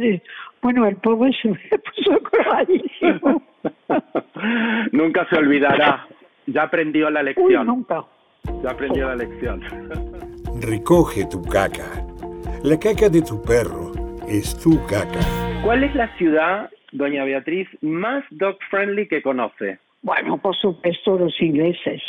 Bueno, 0.61 0.87
el 0.87 0.97
pobre 0.97 1.33
se 1.41 1.49
puso 1.79 2.23
coloradísimo. 2.31 3.43
nunca 4.93 5.27
se 5.31 5.37
olvidará. 5.37 6.07
Ya 6.47 6.65
aprendió 6.65 7.09
la 7.09 7.23
lección. 7.23 7.67
nunca. 7.67 8.05
Ya 8.63 8.71
aprendió 8.73 9.09
la 9.09 9.17
lección. 9.17 9.63
Recoge 10.61 11.25
tu 11.31 11.43
caca. 11.43 12.05
La 12.63 12.79
caca 12.79 13.09
de 13.09 13.23
tu 13.23 13.41
perro 13.41 13.93
es 14.29 14.55
tu 14.59 14.85
caca. 14.87 15.21
¿Cuál 15.65 15.85
es 15.85 15.95
la 15.95 16.09
ciudad, 16.19 16.69
doña 16.93 17.25
Beatriz, 17.25 17.69
más 17.81 18.25
dog 18.31 18.59
friendly 18.71 19.09
que 19.09 19.23
conoce? 19.23 19.79
Bueno, 20.03 20.39
por 20.39 20.57
supuesto 20.57 21.19
los 21.19 21.41
ingleses. 21.41 22.03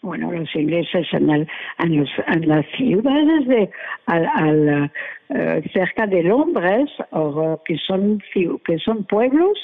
Bueno, 0.00 0.32
los 0.32 0.54
ingleses 0.56 1.06
en, 1.12 1.30
el, 1.30 1.48
en, 1.78 2.00
los, 2.00 2.10
en 2.26 2.48
las 2.48 2.66
ciudades 2.76 3.46
de, 3.46 3.70
al, 4.06 4.26
al, 4.34 4.90
uh, 5.28 5.68
cerca 5.72 6.08
de 6.08 6.24
Londres, 6.24 6.90
o, 7.10 7.62
que, 7.64 7.76
son, 7.78 8.20
que 8.64 8.78
son 8.78 9.04
pueblos, 9.04 9.56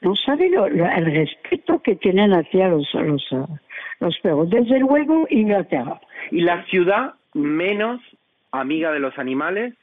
no 0.00 0.16
sabe 0.16 0.50
lo, 0.50 0.66
el 0.66 1.04
respeto 1.04 1.80
que 1.82 1.94
tienen 1.94 2.32
hacia 2.32 2.68
los, 2.68 2.92
los, 2.94 3.28
los 4.00 4.18
perros. 4.18 4.50
Desde 4.50 4.80
luego, 4.80 5.26
Inglaterra. 5.30 6.00
¿Y 6.32 6.40
la 6.40 6.64
ciudad 6.64 7.14
menos 7.34 8.00
amiga 8.50 8.90
de 8.90 8.98
los 8.98 9.16
animales? 9.18 9.74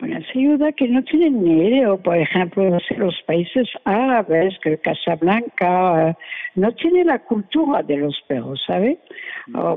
Bueno, 0.00 0.20
ciudad 0.32 0.72
que 0.76 0.86
no 0.86 1.02
tienen 1.02 1.42
ni 1.42 1.66
idea, 1.66 1.96
por 1.96 2.16
ejemplo, 2.16 2.78
los 2.96 3.22
países 3.26 3.68
árabes, 3.84 4.56
que 4.62 4.78
Casablanca, 4.78 6.16
no 6.54 6.72
tiene 6.72 7.04
la 7.04 7.18
cultura 7.18 7.82
de 7.82 7.96
los 7.96 8.16
perros, 8.28 8.62
¿sabe? 8.64 8.98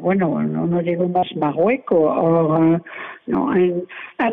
bueno, 0.02 0.44
no, 0.44 0.82
digo 0.84 1.08
más 1.08 1.28
Marruecos, 1.36 2.82
no, 3.26 3.56
en, 3.56 3.84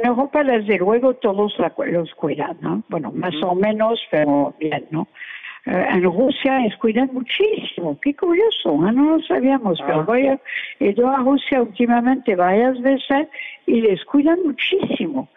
Europa 0.05 0.45
desde 0.45 0.77
luego 0.77 1.15
todos 1.15 1.55
los 1.87 2.15
cuidan, 2.17 2.59
¿no? 2.61 2.83
Bueno, 2.89 3.11
más 3.13 3.35
o 3.43 3.55
menos, 3.55 3.99
pero 4.11 4.55
bien, 4.59 4.85
¿no? 4.91 5.09
Eh, 5.65 5.87
en 5.91 6.03
Rusia 6.03 6.59
les 6.61 6.77
cuidan 6.77 7.11
muchísimo, 7.13 7.99
qué 8.01 8.15
curioso, 8.15 8.75
¿eh? 8.87 8.93
no 8.93 9.17
lo 9.17 9.23
sabíamos, 9.23 9.79
pero 9.87 10.01
ah. 10.01 10.05
voy 10.07 10.27
a, 10.27 10.41
he 10.81 10.91
ido 10.91 11.09
a 11.09 11.17
Rusia 11.17 11.63
últimamente 11.63 12.37
varias 12.37 12.81
veces 12.81 13.29
y 13.67 13.81
les 13.81 14.05
cuidan 14.05 14.39
muchísimo. 14.45 15.29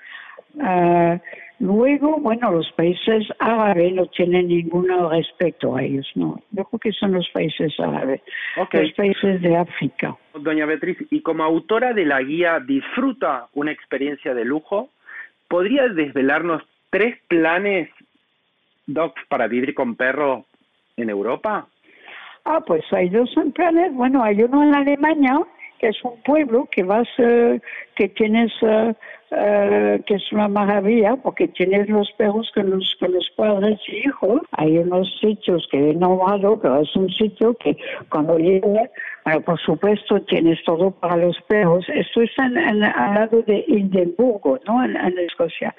Uh, 0.56 1.18
luego, 1.60 2.18
bueno, 2.18 2.52
los 2.52 2.72
países 2.74 3.28
árabes 3.40 3.94
no 3.94 4.06
tienen 4.08 4.48
ningún 4.48 4.88
respeto 5.10 5.76
a 5.76 5.84
ellos, 5.84 6.10
¿no? 6.16 6.42
Yo 6.52 6.66
creo 6.66 6.80
que 6.80 6.92
son 6.92 7.14
los 7.14 7.30
países 7.30 7.80
árabes, 7.80 8.22
los 8.72 8.92
países 8.94 9.42
de 9.42 9.56
África. 9.56 10.16
Doña 10.34 10.66
Beatriz, 10.66 10.98
y 11.10 11.22
como 11.22 11.44
autora 11.44 11.94
de 11.94 12.06
la 12.06 12.22
guía 12.22 12.60
Disfruta 12.60 13.48
una 13.54 13.72
experiencia 13.72 14.34
de 14.34 14.46
lujo, 14.46 14.90
¿podría 15.48 15.88
desvelarnos 15.88 16.64
tres 16.90 17.18
planes 17.28 17.90
docs 18.88 19.22
para 19.30 19.48
vivir 19.48 19.74
con 19.74 19.96
perro 19.96 20.46
en 20.98 21.10
Europa? 21.10 21.68
Ah, 22.46 22.60
pues 22.66 22.84
hay 22.92 23.10
dos 23.10 23.30
planes. 23.54 23.94
Bueno, 23.94 24.24
hay 24.24 24.42
uno 24.42 24.64
en 24.64 24.74
Alemania, 24.74 25.40
que 25.82 25.88
es 25.88 26.04
un 26.04 26.22
pueblo 26.22 26.68
que 26.72 26.84
vas, 26.84 27.08
que 27.18 28.08
tienes 28.10 28.52
uh, 28.62 28.94
eh, 29.32 30.00
que 30.06 30.16
es 30.16 30.32
una 30.32 30.48
maravilla 30.48 31.16
porque 31.16 31.48
tienes 31.48 31.90
los 31.90 32.12
perros 32.18 32.52
con 32.54 32.70
los, 32.70 32.96
con 33.00 33.14
los 33.14 33.28
padres 33.36 33.80
y 33.88 34.08
hijos. 34.08 34.42
Hay 34.52 34.78
unos 34.78 35.12
sitios 35.20 35.68
que 35.72 35.90
he 35.90 35.94
nombrado, 35.96 36.60
pero 36.62 36.82
es 36.82 36.96
un 36.96 37.10
sitio 37.10 37.56
que 37.56 37.76
cuando 38.10 38.38
llegas, 38.38 38.92
bueno, 39.26 39.42
por 39.42 39.60
supuesto 39.60 40.22
tienes 40.22 40.64
todo 40.66 40.92
para 40.92 41.18
los 41.18 41.42
perros. 41.48 41.84
Esto 41.90 42.22
está 42.22 42.44
al 42.44 42.80
lado 42.80 43.42
de 43.42 43.66
Edimburgo, 43.68 44.60
¿no? 44.68 44.84
En, 44.84 45.18
Escocia. 45.18 45.74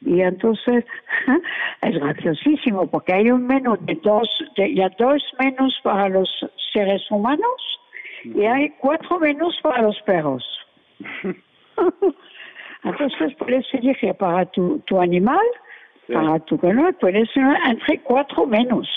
Y 0.00 0.22
entonces 0.22 0.86
es 1.82 1.98
graciosísimo 1.98 2.86
porque 2.86 3.12
hay 3.12 3.30
un 3.30 3.46
menú 3.46 3.76
de 3.80 3.98
dos, 4.02 4.28
de, 4.56 4.74
ya 4.74 4.88
dos 4.98 5.22
menús 5.38 5.78
para 5.82 6.08
los 6.08 6.30
seres 6.72 7.02
humanos 7.10 7.74
y 8.24 8.44
hay 8.44 8.70
cuatro 8.80 9.18
menús 9.18 9.58
para 9.62 9.82
los 9.82 10.00
perros. 10.02 10.44
Entonces 12.84 13.34
puedes 13.38 13.66
elegir 13.72 14.14
para 14.14 14.46
tu, 14.46 14.78
tu 14.80 15.00
animal, 15.00 15.44
para 16.12 16.38
tu 16.40 16.58
perro, 16.58 16.92
puedes 17.00 17.28
entre 17.36 18.00
cuatro 18.00 18.46
menos. 18.46 18.88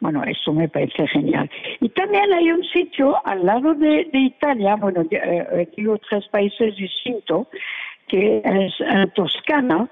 Bueno, 0.00 0.24
eso 0.24 0.52
me 0.52 0.68
parece 0.68 1.06
genial. 1.08 1.48
Y 1.80 1.88
también 1.90 2.32
hay 2.32 2.50
un 2.50 2.64
sitio 2.64 3.24
al 3.24 3.46
lado 3.46 3.74
de, 3.74 4.08
Italia, 4.12 4.74
bueno, 4.76 5.04
eh, 5.10 5.68
digo 5.76 5.96
tres 5.98 6.26
países 6.28 6.74
distintos, 6.76 7.46
que 8.08 8.42
es 8.44 8.74
en 8.80 9.10
Toscana, 9.12 9.88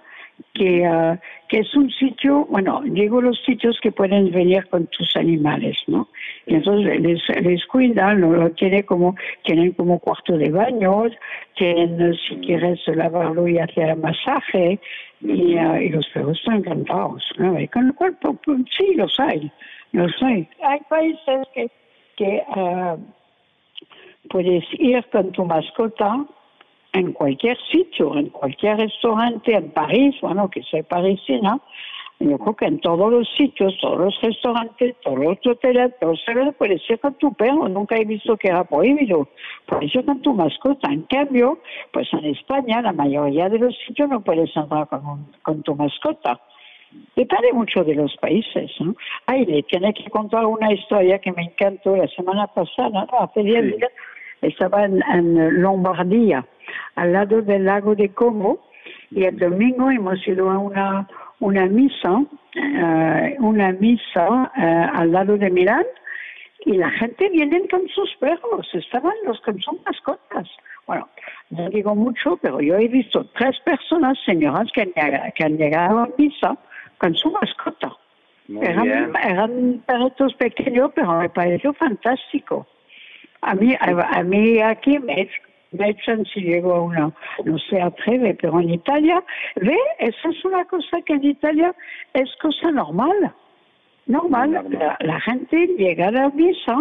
que, 0.54 0.88
uh, 0.88 1.16
que 1.48 1.58
es 1.58 1.74
un 1.74 1.90
sitio, 1.90 2.46
bueno, 2.46 2.82
digo 2.84 3.20
los 3.20 3.38
sitios 3.44 3.78
que 3.80 3.92
pueden 3.92 4.30
venir 4.30 4.66
con 4.68 4.86
tus 4.86 5.16
animales, 5.16 5.76
¿no? 5.86 6.08
Y 6.46 6.54
entonces 6.54 7.00
les, 7.00 7.28
les 7.42 7.64
cuidan, 7.66 8.20
lo, 8.20 8.50
tiene 8.52 8.84
como, 8.84 9.14
tienen 9.44 9.72
como 9.72 9.98
cuarto 9.98 10.36
de 10.36 10.50
baño, 10.50 11.04
tienen, 11.56 12.14
si 12.14 12.36
quieres, 12.36 12.80
lavarlo 12.88 13.46
y 13.48 13.58
hacer 13.58 13.96
masaje, 13.96 14.78
y, 15.20 15.54
uh, 15.56 15.76
y 15.76 15.88
los 15.90 16.06
perros 16.08 16.38
están 16.38 16.56
encantados, 16.56 17.24
¿no? 17.38 17.58
Y 17.60 17.68
con 17.68 17.86
el 17.86 17.94
cuerpo, 17.94 18.38
sí, 18.76 18.94
los 18.94 19.18
hay, 19.20 19.50
los 19.92 20.12
hay. 20.22 20.48
Hay 20.62 20.80
países 20.88 21.46
que, 21.54 21.70
que 22.16 22.42
uh, 22.56 22.98
puedes 24.28 24.64
ir 24.78 25.04
con 25.12 25.32
tu 25.32 25.44
mascota, 25.44 26.24
en 26.92 27.12
cualquier 27.12 27.56
sitio, 27.70 28.16
en 28.16 28.28
cualquier 28.30 28.78
restaurante, 28.78 29.54
en 29.54 29.70
París, 29.70 30.16
bueno, 30.20 30.50
que 30.50 30.62
soy 30.62 30.82
parisina, 30.82 31.60
yo 32.20 32.38
creo 32.38 32.54
que 32.54 32.66
en 32.66 32.80
todos 32.80 33.10
los 33.10 33.26
sitios, 33.34 33.74
todos 33.80 33.98
los 33.98 34.20
restaurantes, 34.20 34.94
todos 35.00 35.18
los 35.18 35.38
hoteles, 35.46 35.92
todos 35.98 36.20
los 36.34 36.54
puedes 36.54 36.82
ir 36.90 37.00
con 37.00 37.14
tu 37.14 37.32
perro. 37.32 37.66
Nunca 37.66 37.96
he 37.96 38.04
visto 38.04 38.36
que 38.36 38.48
era 38.48 38.62
prohibido. 38.62 39.26
Puedes 39.64 39.94
ir 39.94 40.04
con 40.04 40.20
tu 40.20 40.34
mascota. 40.34 40.92
En 40.92 41.02
cambio, 41.04 41.60
pues 41.92 42.12
en 42.12 42.26
España, 42.26 42.82
la 42.82 42.92
mayoría 42.92 43.48
de 43.48 43.58
los 43.58 43.74
sitios 43.86 44.10
no 44.10 44.20
puedes 44.20 44.54
entrar 44.54 44.86
con, 44.88 45.32
con 45.40 45.62
tu 45.62 45.74
mascota. 45.74 46.38
Depende 47.16 47.54
mucho 47.54 47.84
de 47.84 47.94
los 47.94 48.14
países. 48.18 48.70
¿no? 48.80 48.94
Ay, 49.24 49.46
le 49.46 49.62
tiene 49.62 49.94
que 49.94 50.10
contar 50.10 50.44
una 50.44 50.70
historia 50.74 51.18
que 51.20 51.32
me 51.32 51.44
encantó 51.44 51.96
la 51.96 52.08
semana 52.08 52.46
pasada, 52.48 53.06
hace 53.18 53.42
10 53.42 53.78
días, 53.78 53.92
estaba 54.42 54.84
en, 54.84 55.02
en 55.02 55.62
Lombardía 55.62 56.44
al 56.96 57.12
lado 57.12 57.42
del 57.42 57.64
lago 57.64 57.94
de 57.94 58.10
Como 58.10 58.58
y 59.10 59.24
el 59.24 59.38
domingo 59.38 59.90
hemos 59.90 60.26
ido 60.26 60.50
a 60.50 60.58
una, 60.58 61.08
una 61.40 61.66
misa, 61.66 62.22
eh, 62.54 63.36
una 63.38 63.72
misa 63.72 64.52
eh, 64.56 64.86
al 64.92 65.12
lado 65.12 65.36
de 65.36 65.50
Milán 65.50 65.84
y 66.64 66.74
la 66.74 66.90
gente 66.90 67.28
viene 67.30 67.66
con 67.68 67.88
sus 67.88 68.14
perros, 68.16 68.68
estaban 68.74 69.14
los 69.26 69.40
con 69.40 69.58
sus 69.60 69.82
mascotas. 69.84 70.48
Bueno, 70.86 71.08
no 71.50 71.70
digo 71.70 71.94
mucho, 71.94 72.36
pero 72.36 72.60
yo 72.60 72.76
he 72.76 72.88
visto 72.88 73.24
tres 73.36 73.58
personas, 73.60 74.18
señoras, 74.24 74.70
que 74.72 74.82
han, 74.82 75.32
que 75.34 75.44
han 75.44 75.56
llegado 75.56 76.00
a 76.00 76.08
misa 76.18 76.56
con 76.98 77.14
su 77.14 77.30
mascota. 77.30 77.96
eran, 78.60 79.16
eran 79.16 79.82
perritos 79.86 80.34
pequeños, 80.34 80.90
pero 80.94 81.18
me 81.18 81.30
pareció 81.30 81.72
fantástico. 81.72 82.66
A 83.42 83.54
mí, 83.54 83.74
a, 83.80 84.22
mí 84.22 84.60
aquí 84.60 84.98
me, 84.98 85.28
echan 85.72 86.24
si 86.26 86.40
llego 86.40 86.74
a 86.74 86.82
una, 86.82 87.12
no 87.44 87.58
sé, 87.58 87.80
a 87.80 87.90
pero 87.90 88.60
en 88.60 88.70
Italia, 88.70 89.22
ve, 89.56 89.78
eso 89.98 90.28
es 90.28 90.44
una 90.44 90.64
cosa 90.66 91.00
que 91.06 91.14
en 91.14 91.24
Italia 91.24 91.74
es 92.12 92.28
cosa 92.42 92.70
normal. 92.70 93.32
Normal, 94.06 94.66
La, 95.00 95.20
gente 95.20 95.68
llega 95.78 96.08
a 96.08 96.10
la 96.10 96.28
misa 96.30 96.76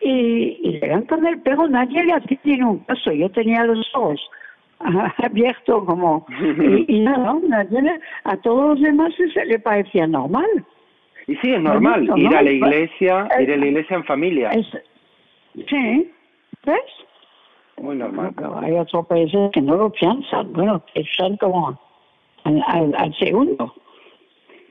y, 0.00 0.58
y 0.62 0.80
levantan 0.80 1.26
el 1.26 1.40
perro, 1.40 1.68
nadie 1.68 2.04
le 2.04 2.36
tiene 2.38 2.64
un 2.64 2.78
caso. 2.80 3.12
Yo 3.12 3.28
tenía 3.30 3.64
los 3.64 3.86
ojos 3.94 4.20
abiertos 5.18 5.84
como, 5.84 6.26
y, 6.88 7.00
nada, 7.00 7.36
nadie, 7.46 8.00
a 8.24 8.36
todos 8.38 8.70
los 8.70 8.80
demás 8.80 9.12
se 9.14 9.44
le 9.44 9.58
parecía 9.58 10.06
normal. 10.06 10.48
Y 11.26 11.36
sí, 11.36 11.52
es 11.52 11.60
normal, 11.60 12.10
ir 12.16 12.34
a 12.34 12.42
la 12.42 12.50
iglesia, 12.50 13.28
ir 13.40 13.52
a 13.52 13.56
la 13.56 13.66
iglesia 13.66 13.96
en 13.96 14.04
familia. 14.04 14.50
Sí, 15.54 16.12
¿ves? 16.64 16.80
Muy 17.78 17.96
normal. 17.96 18.34
hay 18.62 18.74
otros 18.74 19.06
países 19.06 19.50
que 19.52 19.62
no 19.62 19.76
lo 19.76 19.90
piensan, 19.90 20.52
bueno, 20.52 20.82
piensan 20.92 21.36
como 21.38 21.80
al 22.44 23.14
segundo. 23.18 23.74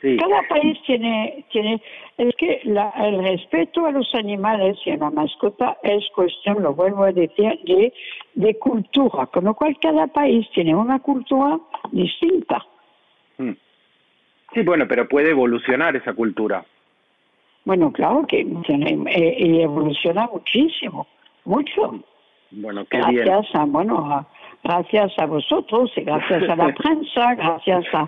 Cada 0.02 0.42
país 0.48 0.78
tiene, 0.86 1.46
tiene, 1.52 1.82
es 2.18 2.36
que 2.38 2.62
el 2.64 3.24
respeto 3.24 3.86
a 3.86 3.92
los 3.92 4.14
animales 4.16 4.78
y 4.86 4.92
a 4.92 4.98
la 4.98 5.10
mascota 5.10 5.78
es 5.84 6.08
cuestión, 6.16 6.64
lo 6.64 6.74
vuelvo 6.74 7.04
a 7.04 7.12
decir, 7.12 7.60
de, 7.66 7.94
de 8.36 8.60
cultura, 8.60 9.26
con 9.28 9.44
lo 9.44 9.54
cual 9.56 9.78
cada 9.82 10.08
país 10.08 10.48
tiene 10.54 10.74
una 10.74 11.00
cultura 11.00 11.60
distinta. 11.92 12.66
Hmm. 13.38 13.54
Sí, 14.54 14.62
bueno, 14.62 14.86
pero 14.88 15.08
puede 15.08 15.32
evolucionar 15.32 15.96
esa 15.96 16.14
cultura. 16.14 16.64
Bueno, 17.70 17.94
claro 17.94 18.26
que 18.28 18.40
eh, 18.40 19.36
y 19.38 19.62
evoluciona 19.62 20.28
muchísimo, 20.34 21.06
mucho. 21.46 22.00
Bueno, 22.50 22.84
qué 22.90 22.98
gracias 22.98 23.46
a, 23.54 23.66
bueno, 23.66 24.26
gracias 24.64 25.12
a 25.20 25.28
vosotros 25.28 25.92
y 25.96 26.02
gracias 26.02 26.50
a 26.50 26.56
la 26.56 26.74
prensa, 26.74 27.36
gracias 27.36 27.86
a 27.94 28.08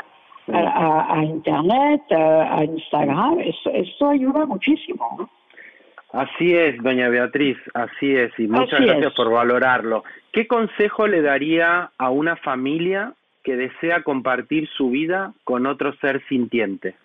a, 0.51 1.23
Internet, 1.23 2.01
a, 2.11 2.63
Instagram, 2.63 3.37
esto, 3.39 4.09
ayuda 4.09 4.47
muchísimo. 4.47 5.29
Así 6.11 6.55
es, 6.55 6.81
doña 6.81 7.09
Beatriz, 7.09 7.57
así 7.75 8.15
es, 8.15 8.31
y 8.39 8.47
muchas 8.47 8.81
gracias 8.81 9.13
por 9.13 9.29
valorarlo. 9.29 10.03
¿Qué 10.33 10.47
consejo 10.47 11.05
le 11.05 11.21
daría 11.21 11.91
a 11.99 12.09
una 12.09 12.35
familia 12.35 13.13
que 13.43 13.55
desea 13.55 14.01
compartir 14.01 14.67
su 14.75 14.89
vida 14.89 15.33
con 15.43 15.67
otro 15.67 15.93
ser 15.97 16.19
sintiente? 16.27 16.95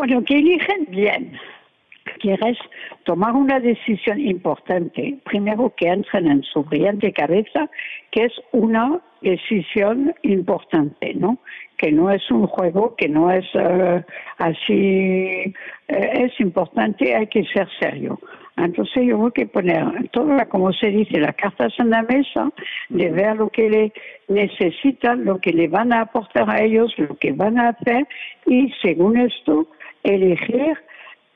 Bueno, 0.00 0.24
que 0.24 0.38
eligen 0.38 0.86
bien. 0.88 1.32
Quieres 2.20 2.56
tomar 3.04 3.34
una 3.34 3.60
decisión 3.60 4.18
importante, 4.18 5.18
primero 5.26 5.74
que 5.76 5.88
entren 5.88 6.26
en 6.26 6.42
su 6.42 6.64
brillante 6.64 7.12
cabeza, 7.12 7.68
que 8.10 8.24
es 8.24 8.32
una 8.52 8.98
decisión 9.20 10.14
importante, 10.22 11.12
¿no? 11.12 11.36
Que 11.76 11.92
no 11.92 12.10
es 12.10 12.22
un 12.30 12.46
juego, 12.46 12.96
que 12.96 13.10
no 13.10 13.30
es 13.30 13.44
uh, 13.54 14.00
así, 14.38 15.52
uh, 15.90 15.94
es 16.24 16.40
importante, 16.40 17.14
hay 17.14 17.26
que 17.26 17.44
ser 17.44 17.68
serio. 17.78 18.18
Entonces 18.56 19.04
yo 19.04 19.18
voy 19.18 19.32
que 19.32 19.44
poner 19.44 20.08
toda, 20.12 20.46
como 20.46 20.72
se 20.72 20.86
dice, 20.88 21.20
las 21.20 21.34
cartas 21.34 21.74
en 21.78 21.90
la 21.90 22.02
mesa, 22.04 22.50
de 22.88 23.10
ver 23.10 23.36
lo 23.36 23.50
que 23.50 23.68
le 23.68 23.92
necesitan, 24.28 25.26
lo 25.26 25.40
que 25.40 25.52
le 25.52 25.68
van 25.68 25.92
a 25.92 26.02
aportar 26.02 26.48
a 26.48 26.62
ellos, 26.62 26.94
lo 26.96 27.16
que 27.16 27.32
van 27.32 27.58
a 27.58 27.68
hacer 27.68 28.08
y 28.46 28.72
según 28.80 29.18
esto 29.18 29.66
elegir 30.02 30.76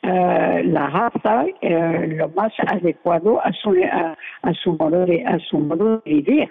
uh, 0.03 0.63
la 0.65 0.87
raza 0.89 1.47
lo 1.63 2.29
más 2.31 2.53
adecuado 2.67 3.41
a 3.45 3.53
su, 3.53 3.71
a, 3.91 4.17
a 4.43 4.55
su 4.55 4.73
modo 4.73 5.07
de, 5.07 5.25
a 5.25 5.39
su 5.39 5.59
modo 5.59 6.03
de 6.05 6.15
vivir. 6.15 6.49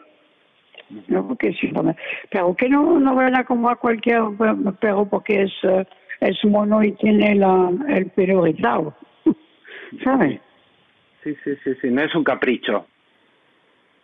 ¿no? 1.08 1.28
Porque 1.28 1.54
si, 1.54 1.71
pero 2.30 2.56
que 2.56 2.69
no, 2.69 2.99
no 2.99 3.19
a 3.19 3.43
como 3.43 3.69
a 3.69 3.76
cualquier 3.76 4.21
perro 4.80 5.06
porque 5.06 5.43
es, 5.43 5.54
es 6.19 6.45
mono 6.45 6.84
y 6.84 6.91
tiene 6.93 7.36
la, 7.36 7.71
el 7.89 8.08
pelo 8.12 8.43
rizado, 8.43 8.93
¿sabes? 10.04 10.39
Sí, 11.23 11.36
sí, 11.43 11.52
sí, 11.63 11.71
sí, 11.82 11.89
no 11.89 12.02
es 12.04 12.13
un 12.15 12.23
capricho. 12.23 12.86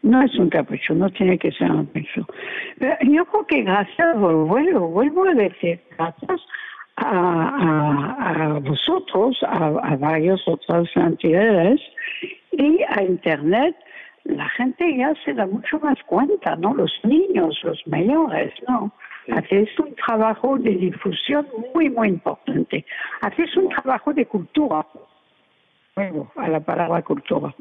No 0.01 0.21
es 0.21 0.33
un 0.35 0.49
capricho, 0.49 0.93
no 0.93 1.09
tiene 1.09 1.37
que 1.37 1.51
ser 1.51 1.69
un 1.69 1.85
capricho. 1.85 2.25
Pero 2.77 2.95
yo 3.01 3.25
creo 3.25 3.45
que 3.45 3.61
gracias, 3.63 4.17
vuelvo, 4.17 4.87
vuelvo 4.87 5.25
a 5.25 5.33
decir, 5.33 5.81
gracias 5.97 6.41
a, 6.99 8.15
a, 8.19 8.45
a 8.45 8.59
vosotros, 8.59 9.37
a, 9.43 9.67
a 9.67 9.95
varias 9.97 10.41
otras 10.47 10.87
entidades 10.95 11.81
y 12.51 12.81
a 12.89 13.03
Internet, 13.03 13.75
la 14.25 14.47
gente 14.49 14.97
ya 14.97 15.13
se 15.25 15.33
da 15.33 15.45
mucho 15.45 15.79
más 15.79 15.97
cuenta, 16.05 16.55
¿no? 16.55 16.73
Los 16.73 16.91
niños, 17.03 17.59
los 17.63 17.81
mayores, 17.87 18.53
¿no? 18.67 18.91
Haces 19.31 19.69
un 19.79 19.95
trabajo 19.95 20.57
de 20.57 20.71
difusión 20.71 21.47
muy, 21.73 21.89
muy 21.89 22.09
importante. 22.09 22.85
Haces 23.21 23.55
un 23.57 23.69
trabajo 23.69 24.13
de 24.13 24.25
cultura. 24.25 24.85
Bueno, 25.95 26.31
a 26.35 26.47
la 26.47 26.59
palabra 26.59 27.01
cultura. 27.01 27.53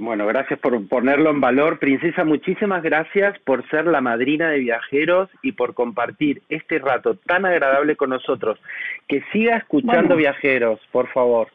Bueno, 0.00 0.26
gracias 0.26 0.58
por 0.60 0.88
ponerlo 0.88 1.28
en 1.28 1.42
valor. 1.42 1.78
Princesa, 1.78 2.24
muchísimas 2.24 2.82
gracias 2.82 3.38
por 3.40 3.68
ser 3.68 3.86
la 3.86 4.00
madrina 4.00 4.48
de 4.48 4.60
viajeros 4.60 5.28
y 5.42 5.52
por 5.52 5.74
compartir 5.74 6.40
este 6.48 6.78
rato 6.78 7.16
tan 7.26 7.44
agradable 7.44 7.96
con 7.96 8.08
nosotros. 8.08 8.58
Que 9.08 9.22
siga 9.30 9.58
escuchando 9.58 10.16
viajeros, 10.16 10.80
por 10.90 11.06
favor. 11.08 11.48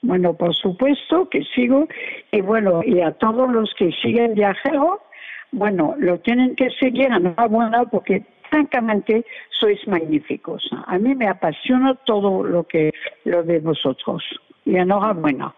Bueno, 0.00 0.32
por 0.32 0.54
supuesto 0.54 1.28
que 1.28 1.44
sigo 1.54 1.88
y 2.32 2.40
bueno, 2.40 2.80
y 2.82 3.02
a 3.02 3.12
todos 3.12 3.52
los 3.52 3.74
que 3.74 3.92
siguen 4.00 4.32
viajero, 4.32 5.02
bueno, 5.52 5.96
lo 5.98 6.20
tienen 6.20 6.56
que 6.56 6.70
seguir, 6.70 7.12
enhorabuena, 7.12 7.84
porque 7.84 8.24
francamente 8.48 9.26
sois 9.58 9.86
magníficos. 9.86 10.66
A 10.86 10.96
mí 10.96 11.14
me 11.14 11.28
apasiona 11.28 11.96
todo 12.06 12.42
lo 12.42 12.64
que 12.64 12.94
lo 13.24 13.42
de 13.42 13.58
vosotros 13.58 14.24
y 14.64 14.76
enhorabuena. 14.76 15.52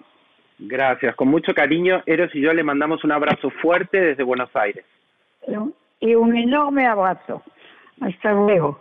Gracias, 0.68 1.16
con 1.16 1.28
mucho 1.28 1.54
cariño. 1.54 2.02
Eros 2.06 2.34
y 2.34 2.40
yo 2.40 2.52
le 2.52 2.62
mandamos 2.62 3.02
un 3.04 3.12
abrazo 3.12 3.50
fuerte 3.50 4.00
desde 4.00 4.22
Buenos 4.22 4.54
Aires. 4.54 4.84
Y 6.00 6.14
un 6.14 6.36
enorme 6.36 6.86
abrazo. 6.86 7.42
Hasta 8.00 8.32
luego. 8.32 8.78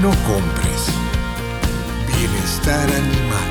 No 0.00 0.10
compres. 0.26 0.86
Bienestar 2.08 2.88
animal. 2.90 3.48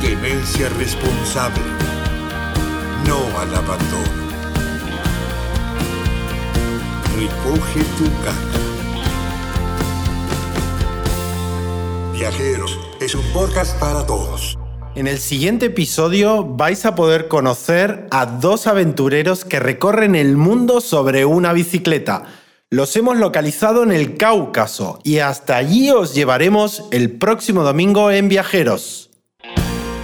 Tenencia 0.00 0.68
responsable. 0.70 1.64
No 3.06 3.18
al 3.38 3.54
abandono. 3.54 4.24
Recoge 7.16 7.84
tu 7.98 8.04
caca. 8.22 8.58
Viajeros 12.12 12.78
es 13.00 13.14
un 13.14 13.24
podcast 13.32 13.78
para 13.80 14.06
todos. 14.06 14.56
En 14.94 15.08
el 15.08 15.18
siguiente 15.18 15.66
episodio 15.66 16.44
vais 16.44 16.86
a 16.86 16.94
poder 16.94 17.26
conocer 17.26 18.06
a 18.12 18.26
dos 18.26 18.68
aventureros 18.68 19.44
que 19.44 19.58
recorren 19.58 20.14
el 20.14 20.36
mundo 20.36 20.80
sobre 20.80 21.24
una 21.24 21.52
bicicleta. 21.52 22.43
Los 22.74 22.96
hemos 22.96 23.16
localizado 23.16 23.84
en 23.84 23.92
el 23.92 24.16
Cáucaso 24.16 24.98
y 25.04 25.20
hasta 25.20 25.56
allí 25.56 25.92
os 25.92 26.12
llevaremos 26.12 26.82
el 26.90 27.12
próximo 27.12 27.62
domingo 27.62 28.10
en 28.10 28.28
Viajeros. 28.28 29.10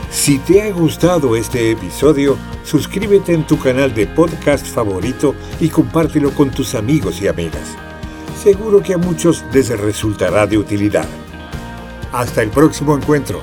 Si 0.09 0.38
te 0.38 0.62
ha 0.62 0.70
gustado 0.70 1.35
este 1.35 1.72
episodio, 1.72 2.38
suscríbete 2.62 3.35
en 3.35 3.44
tu 3.44 3.59
canal 3.59 3.92
de 3.92 4.06
podcast 4.06 4.64
favorito 4.64 5.35
y 5.59 5.68
compártelo 5.68 6.30
con 6.30 6.52
tus 6.52 6.76
amigos 6.76 7.20
y 7.20 7.26
amigas. 7.26 7.76
Seguro 8.40 8.80
que 8.85 8.94
a 8.94 8.98
muchos 8.98 9.44
les 9.52 9.76
resultará 9.76 10.46
de 10.46 10.59
utilidad. 10.59 11.09
Hasta 12.12 12.40
el 12.40 12.50
próximo 12.50 12.96
encuentro. 12.96 13.42